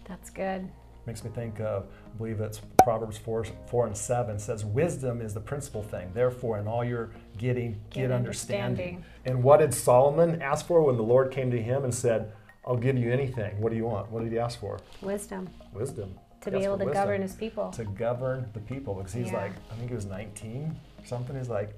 That's 0.08 0.30
good. 0.30 0.70
Makes 1.06 1.24
me 1.24 1.32
think 1.34 1.60
of, 1.62 1.86
I 2.06 2.18
believe 2.18 2.42
it's 2.42 2.62
Proverbs 2.84 3.18
4, 3.18 3.46
4 3.70 3.88
and 3.88 3.96
7 3.98 4.40
says, 4.40 4.66
Wisdom 4.66 5.22
is 5.22 5.34
the 5.34 5.40
principal 5.40 5.82
thing. 5.82 6.10
Therefore, 6.14 6.58
in 6.60 6.68
all 6.68 6.84
you're 6.84 7.12
getting, 7.38 7.74
get, 7.90 8.02
Get 8.02 8.12
understanding. 8.12 8.96
understanding. 8.96 9.06
And 9.26 9.44
what 9.44 9.60
did 9.60 9.74
Solomon 9.74 10.42
ask 10.42 10.66
for 10.68 10.82
when 10.82 10.98
the 10.98 11.04
Lord 11.04 11.32
came 11.32 11.50
to 11.52 11.62
him 11.62 11.84
and 11.86 11.94
said, 11.94 12.34
I'll 12.68 12.76
give 12.76 12.98
you 12.98 13.12
anything? 13.12 13.60
What 13.62 13.70
do 13.72 13.78
you 13.78 13.86
want? 13.86 14.12
What 14.12 14.24
did 14.24 14.32
he 14.32 14.38
ask 14.40 14.60
for? 14.60 14.80
Wisdom 15.02 15.50
Wisdom. 15.74 16.14
to 16.42 16.50
He 16.52 16.58
be 16.58 16.64
able 16.66 16.78
to 16.78 16.86
wisdom 16.86 17.02
govern 17.04 17.22
his 17.22 17.34
people. 17.34 17.72
to 17.72 17.86
govern 17.86 18.50
the 18.54 18.60
people 18.60 18.94
because 18.96 19.14
he's 19.14 19.28
Yeah. 19.28 19.38
like, 19.38 19.52
I 19.72 19.76
think 19.76 19.90
he 19.90 19.96
was 19.96 20.06
19 20.06 20.76
or 21.00 21.06
something. 21.06 21.36
He's 21.38 21.50
like, 21.50 21.74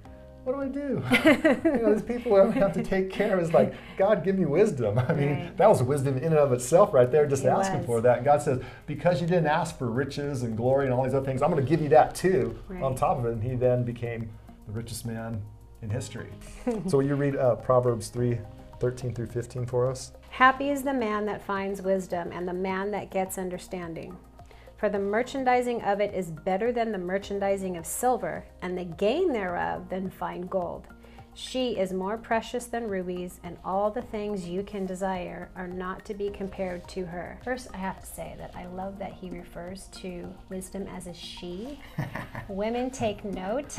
what 0.45 0.53
do 0.55 0.61
I 0.61 0.67
do? 0.67 1.03
you 1.69 1.81
know, 1.83 1.93
these 1.93 2.01
people 2.01 2.33
I 2.35 2.49
have 2.51 2.73
to 2.73 2.81
take 2.81 3.11
care 3.11 3.37
of. 3.37 3.43
It's 3.43 3.53
like, 3.53 3.73
God, 3.97 4.23
give 4.23 4.37
me 4.39 4.45
wisdom. 4.45 4.97
I 4.97 5.13
mean, 5.13 5.29
Right. 5.31 5.57
that 5.57 5.69
was 5.69 5.83
wisdom 5.83 6.17
in 6.17 6.23
and 6.23 6.35
of 6.37 6.53
itself 6.53 6.91
right 6.93 7.11
there, 7.11 7.27
just 7.27 7.43
It 7.43 7.49
asking 7.49 7.79
was. 7.79 7.85
for 7.85 8.01
that. 8.01 8.17
And 8.17 8.25
God 8.25 8.41
says, 8.41 8.59
because 8.87 9.21
you 9.21 9.27
didn't 9.27 9.47
ask 9.47 9.77
for 9.77 9.91
riches 9.91 10.41
and 10.41 10.57
glory 10.57 10.85
and 10.85 10.93
all 10.93 11.03
these 11.03 11.13
other 11.13 11.25
things, 11.25 11.41
I'm 11.43 11.51
going 11.51 11.63
to 11.63 11.69
give 11.69 11.81
you 11.81 11.89
that 11.89 12.15
too 12.15 12.57
on 12.81 12.95
top 12.95 13.19
of 13.19 13.25
it. 13.25 13.33
And 13.33 13.43
he 13.43 13.55
then 13.55 13.83
became 13.83 14.29
the 14.65 14.71
richest 14.71 15.05
man 15.05 15.39
in 15.83 15.89
history. 15.89 16.29
so 16.87 16.99
you 17.01 17.15
read 17.15 17.35
uh, 17.35 17.55
Proverbs 17.57 18.07
3, 18.07 18.39
13 18.79 19.13
through 19.13 19.27
15 19.27 19.65
for 19.65 19.89
us? 19.89 20.11
Happy 20.29 20.69
is 20.69 20.83
the 20.83 20.93
man 20.93 21.25
that 21.25 21.41
finds 21.41 21.81
wisdom 21.81 22.31
and 22.31 22.47
the 22.47 22.53
man 22.53 22.91
that 22.91 23.11
gets 23.11 23.37
understanding. 23.37 24.17
For 24.77 24.87
the 24.87 24.99
merchandising 24.99 25.81
of 25.81 25.99
it 25.99 26.13
is 26.13 26.31
better 26.31 26.71
than 26.71 26.93
the 26.93 26.97
merchandising 26.97 27.75
of 27.75 27.85
silver, 27.85 28.45
and 28.61 28.77
the 28.77 28.85
gain 28.85 29.33
thereof 29.33 29.89
than 29.89 30.09
fine 30.09 30.43
gold. 30.43 30.87
She 31.33 31.77
is 31.77 31.93
more 31.93 32.17
precious 32.17 32.65
than 32.65 32.89
rubies, 32.89 33.39
and 33.43 33.57
all 33.63 33.91
the 33.91 34.01
things 34.01 34.47
you 34.47 34.63
can 34.63 34.85
desire 34.85 35.49
are 35.55 35.67
not 35.67 36.05
to 36.05 36.13
be 36.13 36.29
compared 36.29 36.87
to 36.89 37.05
her. 37.05 37.39
First, 37.43 37.67
I 37.73 37.77
have 37.77 37.99
to 37.99 38.05
say 38.05 38.35
that 38.37 38.53
I 38.55 38.67
love 38.67 38.99
that 38.99 39.13
he 39.13 39.29
refers 39.29 39.87
to 40.01 40.33
wisdom 40.49 40.87
as 40.87 41.07
a 41.07 41.13
she. 41.13 41.79
Women 42.47 42.89
take 42.89 43.23
note. 43.23 43.77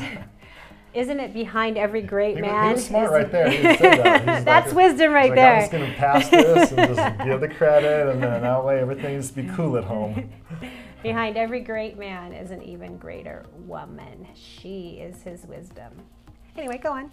Isn't 0.93 1.19
it 1.19 1.33
behind 1.33 1.77
every 1.77 2.01
great 2.01 2.35
He, 2.35 2.41
man? 2.41 2.67
he 2.67 2.73
was 2.73 2.85
smart 2.85 3.11
right 3.11 3.31
there. 3.31 3.47
That. 3.81 4.19
He's 4.19 4.27
like 4.27 4.45
That's 4.45 4.73
wisdom 4.73 5.11
right 5.11 5.29
like, 5.29 5.35
there. 5.35 5.55
I'm 5.55 5.61
just 5.61 5.71
going 5.71 5.89
to 5.89 5.97
pass 5.97 6.29
this 6.29 6.71
and 6.71 6.95
just 6.95 7.25
give 7.25 7.39
the 7.39 7.47
credit, 7.47 8.09
and 8.09 8.21
then 8.21 8.41
that 8.41 8.65
way 8.65 8.79
everything's 8.79 9.31
be 9.31 9.47
cool 9.55 9.77
at 9.77 9.85
home. 9.85 10.29
Behind 11.03 11.37
every 11.37 11.61
great 11.61 11.97
man 11.97 12.33
is 12.33 12.51
an 12.51 12.61
even 12.61 12.97
greater 12.97 13.45
woman. 13.65 14.27
She 14.35 14.99
is 15.01 15.23
his 15.23 15.45
wisdom. 15.45 15.93
Anyway, 16.57 16.77
go 16.77 16.91
on. 16.91 17.11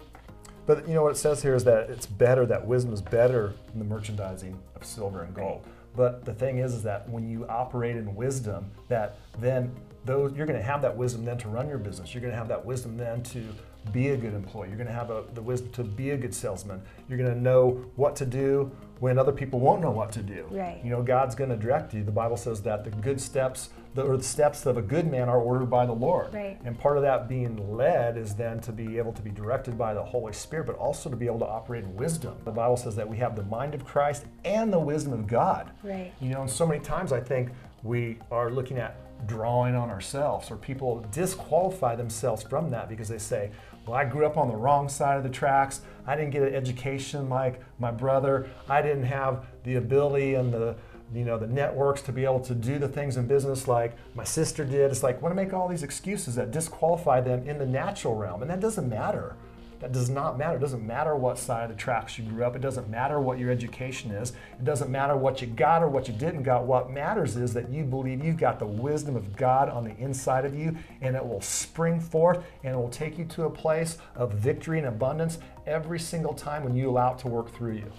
But 0.65 0.87
you 0.87 0.93
know 0.93 1.01
what 1.01 1.11
it 1.11 1.17
says 1.17 1.41
here 1.41 1.55
is 1.55 1.63
that 1.63 1.89
it's 1.89 2.05
better 2.05 2.45
that 2.45 2.67
wisdom 2.67 2.93
is 2.93 3.01
better 3.01 3.53
than 3.69 3.79
the 3.79 3.85
merchandising 3.85 4.59
of 4.75 4.85
silver 4.85 5.23
and 5.23 5.33
gold. 5.33 5.65
But 5.95 6.25
the 6.25 6.33
thing 6.33 6.59
is, 6.59 6.73
is 6.73 6.83
that 6.83 7.09
when 7.09 7.27
you 7.27 7.47
operate 7.47 7.95
in 7.95 8.13
wisdom, 8.15 8.69
that 8.87 9.17
then 9.39 9.71
those 10.05 10.33
you're 10.33 10.45
going 10.45 10.59
to 10.59 10.65
have 10.65 10.81
that 10.83 10.95
wisdom 10.95 11.25
then 11.25 11.37
to 11.39 11.49
run 11.49 11.67
your 11.67 11.79
business. 11.79 12.13
You're 12.13 12.21
going 12.21 12.31
to 12.33 12.37
have 12.37 12.47
that 12.49 12.63
wisdom 12.63 12.97
then 12.97 13.23
to 13.23 13.43
be 13.91 14.09
a 14.09 14.17
good 14.17 14.33
employee. 14.33 14.67
You're 14.67 14.77
going 14.77 14.87
to 14.87 14.93
have 14.93 15.09
a, 15.09 15.23
the 15.33 15.41
wisdom 15.41 15.71
to 15.71 15.83
be 15.83 16.11
a 16.11 16.17
good 16.17 16.33
salesman. 16.33 16.81
You're 17.07 17.17
going 17.17 17.33
to 17.33 17.39
know 17.39 17.85
what 17.95 18.15
to 18.17 18.25
do 18.25 18.71
when 18.99 19.17
other 19.17 19.31
people 19.31 19.59
won't 19.59 19.81
know 19.81 19.91
what 19.91 20.11
to 20.11 20.21
do. 20.21 20.45
Right. 20.51 20.79
You 20.83 20.89
know, 20.89 21.01
God's 21.01 21.33
going 21.33 21.49
to 21.49 21.55
direct 21.55 21.93
you. 21.93 22.03
The 22.03 22.11
Bible 22.11 22.37
says 22.37 22.61
that 22.63 22.83
the 22.83 22.91
good 22.91 23.19
steps, 23.19 23.69
the, 23.95 24.03
or 24.03 24.17
the 24.17 24.23
steps 24.23 24.65
of 24.65 24.77
a 24.77 24.81
good 24.81 25.09
man 25.09 25.29
are 25.29 25.39
ordered 25.39 25.69
by 25.69 25.85
the 25.85 25.93
Lord. 25.93 26.33
Right. 26.33 26.59
And 26.65 26.77
part 26.77 26.97
of 26.97 27.03
that 27.03 27.29
being 27.29 27.75
led 27.75 28.17
is 28.17 28.35
then 28.35 28.59
to 28.61 28.71
be 28.71 28.97
able 28.97 29.13
to 29.13 29.21
be 29.21 29.31
directed 29.31 29.77
by 29.77 29.93
the 29.93 30.03
Holy 30.03 30.33
Spirit, 30.33 30.67
but 30.67 30.75
also 30.75 31.09
to 31.09 31.15
be 31.15 31.25
able 31.25 31.39
to 31.39 31.47
operate 31.47 31.85
in 31.85 31.95
wisdom. 31.95 32.35
The 32.43 32.51
Bible 32.51 32.77
says 32.77 32.95
that 32.97 33.07
we 33.07 33.17
have 33.17 33.35
the 33.35 33.43
mind 33.43 33.73
of 33.73 33.85
Christ 33.85 34.25
and 34.43 34.71
the 34.71 34.79
wisdom 34.79 35.13
of 35.13 35.25
God. 35.25 35.71
Right. 35.81 36.11
You 36.19 36.29
know, 36.29 36.41
and 36.41 36.51
so 36.51 36.67
many 36.67 36.81
times 36.81 37.13
I 37.13 37.21
think 37.21 37.49
we 37.83 38.19
are 38.29 38.51
looking 38.51 38.77
at 38.77 38.97
drawing 39.25 39.75
on 39.75 39.89
ourselves, 39.89 40.49
or 40.51 40.55
people 40.55 41.05
disqualify 41.11 41.95
themselves 41.95 42.43
from 42.43 42.69
that 42.71 42.89
because 42.89 43.07
they 43.07 43.17
say, 43.17 43.51
well, 43.85 43.97
I 43.97 44.05
grew 44.05 44.25
up 44.25 44.37
on 44.37 44.47
the 44.47 44.55
wrong 44.55 44.87
side 44.87 45.17
of 45.17 45.23
the 45.23 45.29
tracks. 45.29 45.81
I 46.05 46.15
didn't 46.15 46.31
get 46.31 46.43
an 46.43 46.53
education 46.53 47.29
like 47.29 47.61
my 47.79 47.91
brother. 47.91 48.49
I 48.69 48.81
didn't 48.81 49.05
have 49.05 49.45
the 49.63 49.75
ability 49.75 50.35
and 50.35 50.53
the 50.53 50.75
you 51.11 51.25
know 51.25 51.39
the 51.39 51.47
networks 51.47 52.03
to 52.03 52.11
be 52.11 52.23
able 52.23 52.39
to 52.41 52.53
do 52.53 52.77
the 52.77 52.87
things 52.87 53.17
in 53.17 53.25
business 53.25 53.67
like 53.67 53.95
my 54.13 54.23
sister 54.23 54.63
did. 54.63 54.91
It's 54.91 55.01
like 55.01 55.21
want 55.21 55.31
to 55.31 55.35
make 55.35 55.53
all 55.53 55.67
these 55.67 55.81
excuses 55.81 56.35
that 56.35 56.51
disqualify 56.51 57.21
them 57.21 57.47
in 57.47 57.57
the 57.57 57.65
natural 57.65 58.15
realm, 58.15 58.41
and 58.41 58.51
that 58.51 58.59
doesn't 58.59 58.87
matter. 58.87 59.35
That 59.79 59.93
does 59.93 60.09
not 60.09 60.37
matter. 60.37 60.57
It 60.57 60.59
doesn't 60.59 60.85
matter 60.85 61.15
what 61.15 61.37
side 61.37 61.63
of 61.63 61.69
the 61.69 61.81
tracks 61.81 62.17
you 62.17 62.25
grew 62.25 62.43
up. 62.43 62.55
It 62.55 62.61
doesn't 62.61 62.89
matter 62.89 63.21
what 63.21 63.39
your 63.39 63.49
education 63.49 64.11
is. 64.11 64.33
It 64.59 64.65
doesn't 64.65 64.91
matter 64.91 65.15
what 65.15 65.41
you 65.41 65.47
got 65.47 65.81
or 65.81 65.87
what 65.87 66.09
you 66.09 66.13
didn't 66.13 66.43
got. 66.43 66.65
What 66.65 66.91
matters 66.91 67.37
is 67.37 67.53
that 67.53 67.69
you 67.69 67.85
believe 67.85 68.23
you've 68.23 68.37
got 68.37 68.59
the 68.59 68.65
wisdom 68.65 69.15
of 69.15 69.37
God 69.37 69.69
on 69.69 69.85
the 69.85 69.95
inside 69.95 70.43
of 70.43 70.53
you, 70.53 70.75
and 70.99 71.15
it 71.15 71.25
will 71.25 71.41
spring 71.41 72.01
forth 72.01 72.43
and 72.63 72.73
it 72.73 72.77
will 72.77 72.89
take 72.89 73.17
you 73.17 73.23
to 73.25 73.43
a 73.43 73.49
place 73.49 73.97
of 74.15 74.33
victory 74.33 74.79
and 74.79 74.87
abundance 74.87 75.39
every 75.65 75.99
single 75.99 76.33
time 76.33 76.65
when 76.65 76.75
you 76.75 76.89
allow 76.89 77.13
it 77.13 77.19
to 77.19 77.27
work 77.29 77.55
through 77.55 77.75
you. 77.75 77.91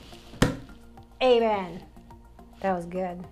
Amen. 1.22 1.82
That 2.60 2.74
was 2.74 2.84
good. 2.84 3.24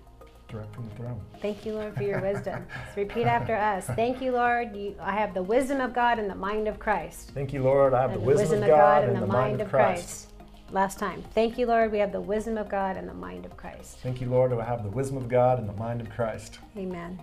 Direct 0.49 0.73
from 0.73 0.89
the 0.89 0.95
throne. 0.95 1.21
Thank 1.41 1.63
you, 1.65 1.73
Lord, 1.75 1.95
for 1.95 2.01
your 2.01 2.21
wisdom. 2.33 2.65
Let's 2.75 2.97
repeat 2.97 3.25
after 3.25 3.55
us. 3.55 3.85
Thank 3.85 4.19
you, 4.19 4.31
Lord. 4.31 4.75
You, 4.75 4.95
I 4.99 5.11
have 5.13 5.35
the 5.35 5.43
wisdom 5.43 5.79
of 5.79 5.93
God 5.93 6.17
and 6.17 6.29
the 6.29 6.35
mind 6.35 6.67
of 6.67 6.79
Christ. 6.79 7.31
Thank 7.35 7.53
you, 7.53 7.61
Lord. 7.61 7.93
I 7.93 8.01
have 8.01 8.11
And 8.11 8.21
the 8.21 8.25
wisdom, 8.25 8.63
of 8.63 8.69
God 8.69 9.03
and 9.03 9.15
the 9.21 9.27
mind 9.27 9.61
of 9.61 9.69
Christ. 9.69 10.27
Christ. 10.27 10.33
Last 10.71 10.97
time. 10.99 11.23
Thank 11.35 11.57
you, 11.59 11.67
Lord. 11.67 11.91
We 11.91 11.99
have 11.99 12.11
the 12.11 12.21
wisdom 12.21 12.57
of 12.57 12.67
God 12.67 12.97
and 12.97 13.07
the 13.07 13.13
mind 13.13 13.45
of 13.45 13.55
Christ. 13.57 13.97
Thank 13.99 14.21
you, 14.21 14.27
Lord. 14.27 14.51
I 14.53 14.63
have 14.65 14.83
the 14.83 14.89
wisdom 14.89 15.17
of 15.17 15.27
God 15.29 15.59
and 15.59 15.69
the 15.69 15.73
mind 15.73 16.01
of 16.01 16.09
Christ. 16.09 16.59
Amen. 16.75 17.19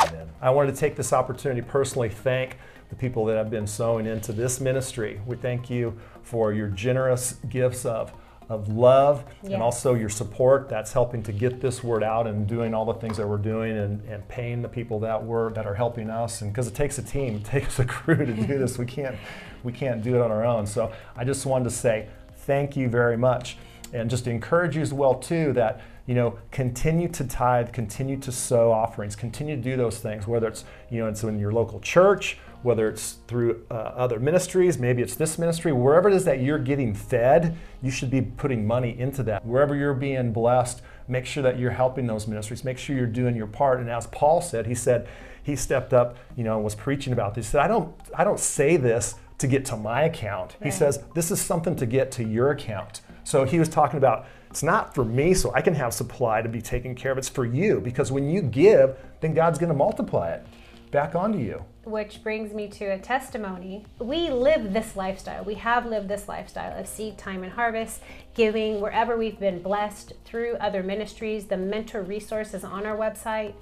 Amen. 0.00 0.28
I 0.42 0.50
wanted 0.50 0.74
to 0.74 0.80
take 0.80 0.96
this 0.96 1.12
opportunity 1.12 1.60
to 1.60 1.66
personally 1.66 2.08
thank 2.08 2.58
the 2.88 2.96
people 2.96 3.24
that 3.26 3.36
have 3.36 3.50
been 3.50 3.66
sowing 3.66 4.06
into 4.06 4.32
this 4.32 4.60
ministry. 4.60 5.20
We 5.24 5.36
thank 5.36 5.70
you 5.70 5.96
for 6.22 6.52
your 6.52 6.68
generous 6.68 7.34
gifts 7.48 7.84
of, 7.86 8.12
of 8.48 8.68
love 8.68 9.24
Yes. 9.42 9.52
and 9.54 9.62
also 9.62 9.94
your 9.94 10.08
support 10.08 10.68
that's 10.68 10.92
helping 10.92 11.22
to 11.24 11.32
get 11.32 11.60
this 11.60 11.82
word 11.82 12.02
out 12.04 12.26
and 12.26 12.46
doing 12.46 12.74
all 12.74 12.84
the 12.84 12.94
things 12.94 13.16
that 13.16 13.26
we're 13.28 13.38
doing 13.38 13.76
and, 13.76 14.00
and 14.08 14.26
paying 14.28 14.62
the 14.62 14.68
people 14.68 15.00
that 15.00 15.24
were 15.24 15.52
that 15.54 15.66
are 15.66 15.74
helping 15.74 16.10
us. 16.10 16.42
And 16.42 16.52
because 16.52 16.68
it 16.68 16.74
takes 16.74 16.98
a 16.98 17.02
team 17.02 17.36
it 17.42 17.44
takes 17.44 17.78
a 17.78 17.84
crew 17.84 18.24
to 18.24 18.32
do 18.32 18.58
this. 18.58 18.78
We 18.78 18.86
can't 18.86 19.16
we 19.64 19.72
can't 19.72 20.02
do 20.02 20.14
it 20.14 20.20
on 20.20 20.30
our 20.30 20.44
own. 20.44 20.66
So 20.66 20.92
i 21.16 21.24
just 21.24 21.44
wanted 21.46 21.64
to 21.64 21.70
say 21.70 22.08
thank 22.38 22.76
you 22.76 22.88
very 22.88 23.16
much. 23.16 23.56
And 23.92 24.08
just 24.10 24.26
encourage 24.26 24.76
you 24.76 24.82
as 24.82 24.92
well 24.92 25.14
too 25.14 25.52
that 25.54 25.80
you 26.06 26.14
know, 26.14 26.38
continue 26.50 27.08
to 27.08 27.24
tithe, 27.24 27.72
continue 27.72 28.16
to 28.18 28.32
sow 28.32 28.70
offerings, 28.70 29.16
continue 29.16 29.56
to 29.56 29.62
do 29.62 29.76
those 29.76 29.98
things, 29.98 30.26
whether 30.26 30.48
it's, 30.48 30.64
you 30.90 31.00
know, 31.00 31.08
it's 31.08 31.22
in 31.22 31.38
your 31.38 31.52
local 31.52 31.80
church, 31.80 32.38
whether 32.62 32.88
it's 32.88 33.18
through 33.28 33.64
uh, 33.70 33.74
other 33.74 34.18
ministries, 34.18 34.78
maybe 34.78 35.02
it's 35.02 35.16
this 35.16 35.38
ministry, 35.38 35.72
wherever 35.72 36.08
it 36.08 36.14
is 36.14 36.24
that 36.24 36.40
you're 36.40 36.58
getting 36.58 36.94
fed, 36.94 37.56
you 37.82 37.90
should 37.90 38.10
be 38.10 38.22
putting 38.22 38.66
money 38.66 38.98
into 38.98 39.22
that. 39.22 39.44
Wherever 39.44 39.74
you're 39.74 39.94
being 39.94 40.32
blessed, 40.32 40.82
make 41.08 41.26
sure 41.26 41.42
that 41.42 41.58
you're 41.58 41.70
helping 41.70 42.06
those 42.06 42.26
ministries, 42.26 42.64
make 42.64 42.78
sure 42.78 42.96
you're 42.96 43.06
doing 43.06 43.36
your 43.36 43.46
part. 43.46 43.80
And 43.80 43.90
as 43.90 44.06
Paul 44.08 44.40
said, 44.40 44.66
he 44.66 44.74
said, 44.74 45.06
he 45.42 45.54
stepped 45.54 45.92
up, 45.92 46.16
you 46.36 46.42
know, 46.42 46.56
and 46.56 46.64
was 46.64 46.74
preaching 46.74 47.12
about 47.12 47.34
this. 47.34 47.46
He 47.46 47.52
said, 47.52 47.60
I 47.60 47.68
don't, 47.68 47.94
I 48.16 48.24
don't 48.24 48.40
say 48.40 48.76
this 48.76 49.14
to 49.38 49.46
get 49.46 49.64
to 49.66 49.76
my 49.76 50.02
account. 50.02 50.56
Right. 50.60 50.72
He 50.72 50.76
says, 50.76 51.04
this 51.14 51.30
is 51.30 51.40
something 51.40 51.76
to 51.76 51.86
get 51.86 52.10
to 52.12 52.24
your 52.24 52.50
account. 52.50 53.00
So 53.22 53.44
he 53.44 53.60
was 53.60 53.68
talking 53.68 53.98
about 53.98 54.26
it's 54.50 54.62
not 54.62 54.94
for 54.94 55.04
me 55.04 55.34
so 55.34 55.52
I 55.54 55.60
can 55.60 55.74
have 55.74 55.92
supply 55.92 56.42
to 56.42 56.48
be 56.48 56.62
taken 56.62 56.94
care 56.94 57.12
of. 57.12 57.18
It's 57.18 57.28
for 57.28 57.44
you 57.44 57.80
because 57.80 58.10
when 58.10 58.28
you 58.28 58.42
give, 58.42 58.96
then 59.20 59.34
God's 59.34 59.58
going 59.58 59.68
to 59.68 59.76
multiply 59.76 60.30
it 60.30 60.46
back 60.90 61.14
onto 61.14 61.38
you. 61.38 61.64
Which 61.84 62.22
brings 62.22 62.52
me 62.52 62.68
to 62.68 62.86
a 62.86 62.98
testimony. 62.98 63.84
We 63.98 64.30
live 64.30 64.72
this 64.72 64.96
lifestyle. 64.96 65.44
We 65.44 65.54
have 65.54 65.86
lived 65.86 66.08
this 66.08 66.26
lifestyle 66.26 66.78
of 66.78 66.88
seed 66.88 67.16
time 67.18 67.42
and 67.42 67.52
harvest, 67.52 68.00
giving 68.34 68.80
wherever 68.80 69.16
we've 69.16 69.38
been 69.38 69.62
blessed 69.62 70.14
through 70.24 70.54
other 70.56 70.82
ministries. 70.82 71.44
The 71.46 71.56
mentor 71.56 72.02
resources 72.02 72.64
on 72.64 72.86
our 72.86 72.96
website. 72.96 73.54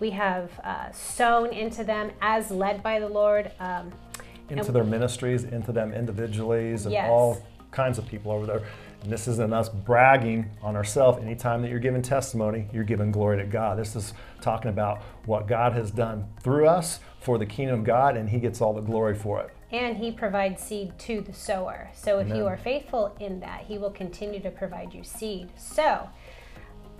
We 0.00 0.10
have 0.10 0.50
uh, 0.64 0.92
sown 0.92 1.52
into 1.52 1.84
them 1.84 2.10
as 2.20 2.50
led 2.50 2.82
by 2.82 3.00
the 3.00 3.08
Lord. 3.08 3.52
Um, 3.60 3.92
into 4.48 4.72
their 4.72 4.84
ministries, 4.84 5.44
into 5.44 5.72
them 5.72 5.92
individuals, 5.92 6.86
and 6.86 6.92
yes. 6.92 7.08
all 7.10 7.42
kinds 7.70 7.98
of 7.98 8.06
people 8.06 8.32
over 8.32 8.46
there. 8.46 8.62
And 9.02 9.12
this 9.12 9.28
isn't 9.28 9.52
us 9.52 9.68
bragging 9.68 10.50
on 10.62 10.74
ourselves. 10.74 11.22
Anytime 11.22 11.62
that 11.62 11.70
you're 11.70 11.78
giving 11.78 12.02
testimony, 12.02 12.68
you're 12.72 12.84
giving 12.84 13.12
glory 13.12 13.38
to 13.38 13.44
God. 13.44 13.78
This 13.78 13.94
is 13.94 14.12
talking 14.40 14.70
about 14.70 15.02
what 15.24 15.46
God 15.46 15.72
has 15.72 15.90
done 15.90 16.26
through 16.42 16.66
us 16.66 17.00
for 17.20 17.38
the 17.38 17.46
kingdom 17.46 17.80
of 17.80 17.84
God, 17.84 18.16
and 18.16 18.28
He 18.28 18.40
gets 18.40 18.60
all 18.60 18.72
the 18.72 18.80
glory 18.80 19.14
for 19.14 19.40
it. 19.40 19.50
And 19.70 19.96
He 19.96 20.10
provides 20.10 20.62
seed 20.62 20.98
to 21.00 21.20
the 21.20 21.32
sower. 21.32 21.90
So 21.94 22.18
if 22.18 22.26
Amen. 22.26 22.38
you 22.38 22.46
are 22.46 22.56
faithful 22.56 23.16
in 23.20 23.40
that, 23.40 23.62
He 23.62 23.78
will 23.78 23.90
continue 23.90 24.40
to 24.40 24.50
provide 24.50 24.92
you 24.92 25.04
seed. 25.04 25.50
So 25.56 26.08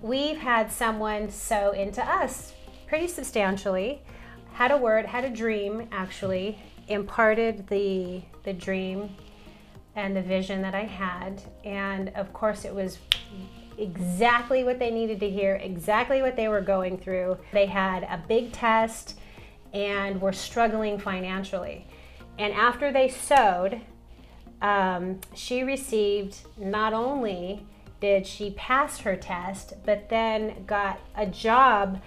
we've 0.00 0.38
had 0.38 0.71
someone 0.71 1.31
sow 1.31 1.73
into 1.73 2.05
us 2.05 2.52
pretty 2.87 3.09
substantially, 3.09 4.02
had 4.52 4.71
a 4.71 4.76
word, 4.76 5.07
had 5.07 5.25
a 5.25 5.31
dream 5.31 5.88
actually, 5.93 6.59
imparted 6.88 7.67
the 7.69 8.23
the 8.45 8.52
dream 8.52 9.14
and 9.99 10.17
the 10.17 10.23
vision 10.23 10.62
that 10.62 10.75
I 10.75 10.85
had. 10.85 11.43
And 11.64 12.11
of 12.14 12.33
course, 12.33 12.64
it 12.64 12.75
was 12.75 12.99
exactly 13.76 14.64
what 14.64 14.78
they 14.78 14.90
needed 14.90 15.21
to 15.21 15.31
hear, 15.31 15.57
exactly 15.57 16.23
what 16.23 16.37
they 16.37 16.49
were 16.49 16.61
going 16.61 16.99
through. 16.99 17.37
They 17.52 17.67
had 17.67 18.05
a 18.05 18.23
big 18.28 18.52
test 18.52 19.19
and 19.75 20.21
were 20.21 20.33
struggling 20.33 20.99
financially. 20.99 21.87
And 22.38 22.52
after 22.55 22.93
they 22.93 23.09
sowed, 23.09 23.81
um, 24.62 25.21
she 25.35 25.62
received 25.62 26.38
not 26.57 26.93
only 26.93 27.67
did 28.00 28.26
she 28.26 28.52
pass 28.52 28.99
her 29.00 29.17
test, 29.17 29.75
but 29.85 30.09
then 30.09 30.64
got 30.64 31.00
a 31.17 31.26
job 31.26 32.00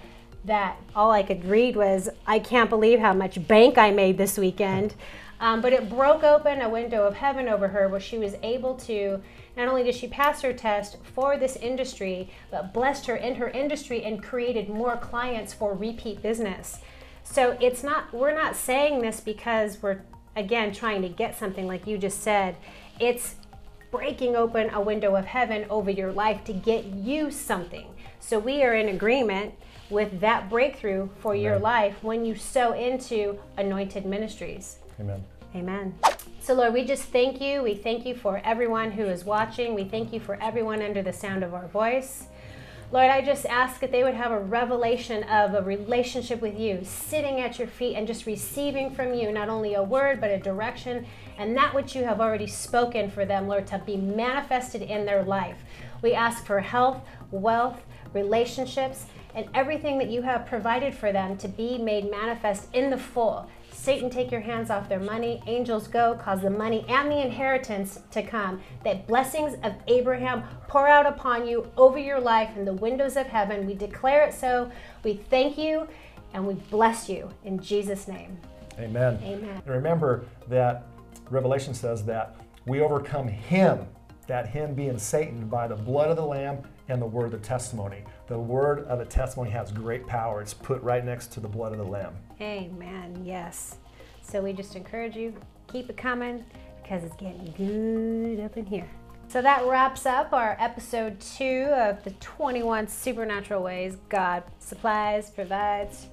that 0.45 0.77
all 0.95 1.11
I 1.11 1.23
could 1.23 1.45
read 1.45 1.75
was, 1.75 2.09
I 2.25 2.39
can't 2.39 2.69
believe 2.69 2.99
how 2.99 3.13
much 3.13 3.45
bank 3.47 3.77
I 3.77 3.91
made 3.91 4.17
this 4.17 4.37
weekend. 4.37 4.95
Um, 5.41 5.59
but 5.59 5.73
it 5.73 5.89
broke 5.89 6.23
open 6.23 6.61
a 6.61 6.69
window 6.69 7.03
of 7.05 7.15
heaven 7.15 7.49
over 7.49 7.67
her 7.69 7.89
where 7.89 7.99
she 7.99 8.19
was 8.19 8.35
able 8.43 8.75
to, 8.75 9.19
not 9.57 9.67
only 9.67 9.81
did 9.81 9.95
she 9.95 10.07
pass 10.07 10.43
her 10.43 10.53
test 10.53 10.97
for 11.15 11.35
this 11.35 11.55
industry, 11.55 12.29
but 12.51 12.71
blessed 12.73 13.07
her 13.07 13.15
in 13.15 13.35
her 13.35 13.49
industry 13.49 14.03
and 14.03 14.23
created 14.23 14.69
more 14.69 14.97
clients 14.97 15.51
for 15.51 15.73
repeat 15.73 16.21
business. 16.21 16.77
So 17.23 17.57
it's 17.59 17.83
not, 17.83 18.13
we're 18.13 18.35
not 18.35 18.55
saying 18.55 19.01
this 19.01 19.19
because 19.19 19.81
we're, 19.81 20.03
again, 20.35 20.73
trying 20.73 21.01
to 21.01 21.09
get 21.09 21.35
something 21.35 21.67
like 21.67 21.87
you 21.87 21.97
just 21.97 22.21
said. 22.21 22.55
It's 22.99 23.33
breaking 23.89 24.35
open 24.35 24.69
a 24.69 24.79
window 24.79 25.15
of 25.15 25.25
heaven 25.25 25.65
over 25.71 25.89
your 25.89 26.11
life 26.11 26.43
to 26.45 26.53
get 26.53 26.85
you 26.85 27.31
something. 27.31 27.87
So 28.19 28.37
we 28.37 28.63
are 28.63 28.75
in 28.75 28.89
agreement 28.89 29.55
with 29.89 30.19
that 30.19 30.51
breakthrough 30.51 31.09
for 31.19 31.33
your 31.33 31.57
life 31.57 31.95
when 32.03 32.25
you 32.25 32.35
sow 32.35 32.73
into 32.73 33.39
Anointed 33.57 34.05
Ministries. 34.05 34.77
Amen. 35.01 35.23
Amen. 35.55 35.95
So, 36.39 36.53
Lord, 36.53 36.73
we 36.73 36.85
just 36.85 37.03
thank 37.05 37.41
you. 37.41 37.63
We 37.63 37.73
thank 37.73 38.05
you 38.05 38.13
for 38.13 38.39
everyone 38.43 38.91
who 38.91 39.03
is 39.03 39.25
watching. 39.25 39.73
We 39.73 39.83
thank 39.83 40.13
you 40.13 40.19
for 40.19 40.37
everyone 40.41 40.81
under 40.81 41.01
the 41.01 41.11
sound 41.11 41.43
of 41.43 41.55
our 41.55 41.67
voice. 41.67 42.27
Lord, 42.91 43.09
I 43.09 43.21
just 43.21 43.45
ask 43.45 43.79
that 43.79 43.91
they 43.91 44.03
would 44.03 44.13
have 44.13 44.31
a 44.31 44.39
revelation 44.39 45.23
of 45.23 45.55
a 45.55 45.61
relationship 45.61 46.41
with 46.41 46.59
you, 46.59 46.81
sitting 46.83 47.39
at 47.39 47.57
your 47.57 47.67
feet 47.67 47.95
and 47.95 48.05
just 48.05 48.25
receiving 48.25 48.93
from 48.93 49.13
you 49.13 49.31
not 49.31 49.49
only 49.49 49.73
a 49.73 49.81
word, 49.83 50.21
but 50.21 50.29
a 50.29 50.37
direction 50.37 51.05
and 51.37 51.57
that 51.57 51.73
which 51.73 51.95
you 51.95 52.03
have 52.03 52.21
already 52.21 52.47
spoken 52.47 53.09
for 53.09 53.25
them, 53.25 53.47
Lord, 53.47 53.65
to 53.67 53.79
be 53.79 53.97
manifested 53.97 54.83
in 54.83 55.05
their 55.05 55.23
life. 55.23 55.57
We 56.03 56.13
ask 56.13 56.45
for 56.45 56.59
health, 56.59 57.01
wealth, 57.31 57.81
relationships, 58.13 59.05
and 59.33 59.47
everything 59.53 59.97
that 59.97 60.09
you 60.09 60.21
have 60.21 60.45
provided 60.45 60.93
for 60.93 61.11
them 61.11 61.37
to 61.37 61.47
be 61.47 61.77
made 61.77 62.11
manifest 62.11 62.67
in 62.73 62.89
the 62.89 62.97
full. 62.97 63.49
Satan, 63.81 64.11
take 64.11 64.31
your 64.31 64.41
hands 64.41 64.69
off 64.69 64.87
their 64.87 64.99
money. 64.99 65.41
Angels 65.47 65.87
go, 65.87 66.13
cause 66.13 66.43
the 66.43 66.51
money 66.51 66.85
and 66.87 67.11
the 67.11 67.19
inheritance 67.19 67.99
to 68.11 68.21
come. 68.21 68.61
That 68.83 69.07
blessings 69.07 69.55
of 69.63 69.73
Abraham 69.87 70.43
pour 70.67 70.87
out 70.87 71.07
upon 71.07 71.47
you 71.47 71.67
over 71.77 71.97
your 71.97 72.19
life 72.19 72.55
in 72.55 72.63
the 72.63 72.73
windows 72.73 73.17
of 73.17 73.25
heaven. 73.25 73.65
We 73.65 73.73
declare 73.73 74.23
it 74.27 74.35
so. 74.35 74.71
We 75.03 75.15
thank 75.15 75.57
you 75.57 75.87
and 76.35 76.45
we 76.45 76.53
bless 76.53 77.09
you 77.09 77.27
in 77.43 77.59
Jesus' 77.59 78.07
name. 78.07 78.37
Amen. 78.77 79.19
Amen. 79.23 79.49
And 79.65 79.67
remember 79.67 80.25
that 80.47 80.83
Revelation 81.31 81.73
says 81.73 82.05
that 82.05 82.35
we 82.67 82.81
overcome 82.81 83.27
him, 83.27 83.87
that 84.27 84.47
him 84.47 84.75
being 84.75 84.99
Satan, 84.99 85.47
by 85.47 85.67
the 85.67 85.75
blood 85.75 86.11
of 86.11 86.17
the 86.17 86.25
Lamb 86.25 86.59
and 86.87 87.01
the 87.01 87.05
word 87.05 87.25
of 87.25 87.31
the 87.31 87.47
testimony. 87.47 88.03
The 88.27 88.39
word 88.39 88.85
of 88.85 88.99
the 88.99 89.05
testimony 89.05 89.51
has 89.51 89.71
great 89.71 90.07
power. 90.07 90.41
It's 90.41 90.53
put 90.53 90.81
right 90.81 91.03
next 91.03 91.31
to 91.33 91.39
the 91.39 91.47
blood 91.47 91.71
of 91.71 91.77
the 91.77 91.85
Lamb. 91.85 92.15
Amen. 92.39 93.23
Yes. 93.25 93.77
So 94.21 94.41
we 94.41 94.53
just 94.53 94.75
encourage 94.75 95.15
you, 95.15 95.33
keep 95.67 95.89
it 95.89 95.97
coming 95.97 96.43
because 96.81 97.03
it's 97.03 97.15
getting 97.15 97.53
good 97.57 98.43
up 98.43 98.57
in 98.57 98.65
here. 98.65 98.89
So 99.27 99.41
that 99.41 99.65
wraps 99.65 100.05
up 100.05 100.33
our 100.33 100.57
episode 100.59 101.19
two 101.21 101.67
of 101.71 102.03
the 102.03 102.11
21 102.19 102.87
supernatural 102.87 103.63
ways 103.63 103.95
God 104.09 104.43
supplies, 104.59 105.29
provides, 105.29 106.07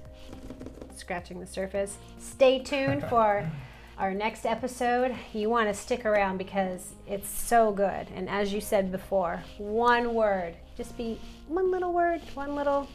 scratching 0.95 1.39
the 1.39 1.45
surface. 1.45 1.97
Stay 2.17 2.59
tuned 2.59 3.03
for 3.09 3.49
our 3.99 4.13
next 4.13 4.45
episode. 4.45 5.13
You 5.33 5.49
want 5.49 5.67
to 5.67 5.73
stick 5.73 6.05
around 6.05 6.37
because 6.37 6.93
it's 7.05 7.29
so 7.29 7.71
good. 7.71 8.07
And 8.15 8.29
as 8.29 8.51
you 8.53 8.61
said 8.61 8.91
before, 8.91 9.43
one 9.57 10.13
word, 10.13 10.55
just 10.77 10.97
be 10.97 11.19
one 11.47 11.69
little 11.69 11.93
word, 11.93 12.21
one 12.33 12.55
little 12.55 12.87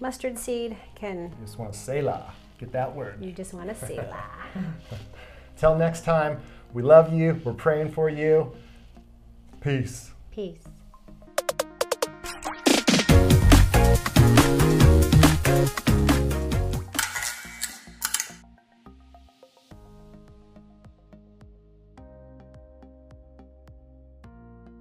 mustard 0.00 0.38
seed 0.38 0.76
can. 0.94 1.24
You 1.24 1.44
just 1.44 1.58
want 1.58 1.72
to 1.72 1.78
Selah. 1.78 2.32
Get 2.58 2.72
that 2.72 2.94
word. 2.94 3.22
You 3.22 3.32
just 3.32 3.52
want 3.52 3.68
to 3.68 3.74
Selah. 3.74 4.24
Till 5.56 5.76
next 5.76 6.04
time, 6.04 6.40
we 6.72 6.82
love 6.82 7.12
you. 7.12 7.40
We're 7.44 7.52
praying 7.52 7.90
for 7.90 8.08
you. 8.08 8.52
Peace. 9.60 10.12
Peace. 10.30 10.62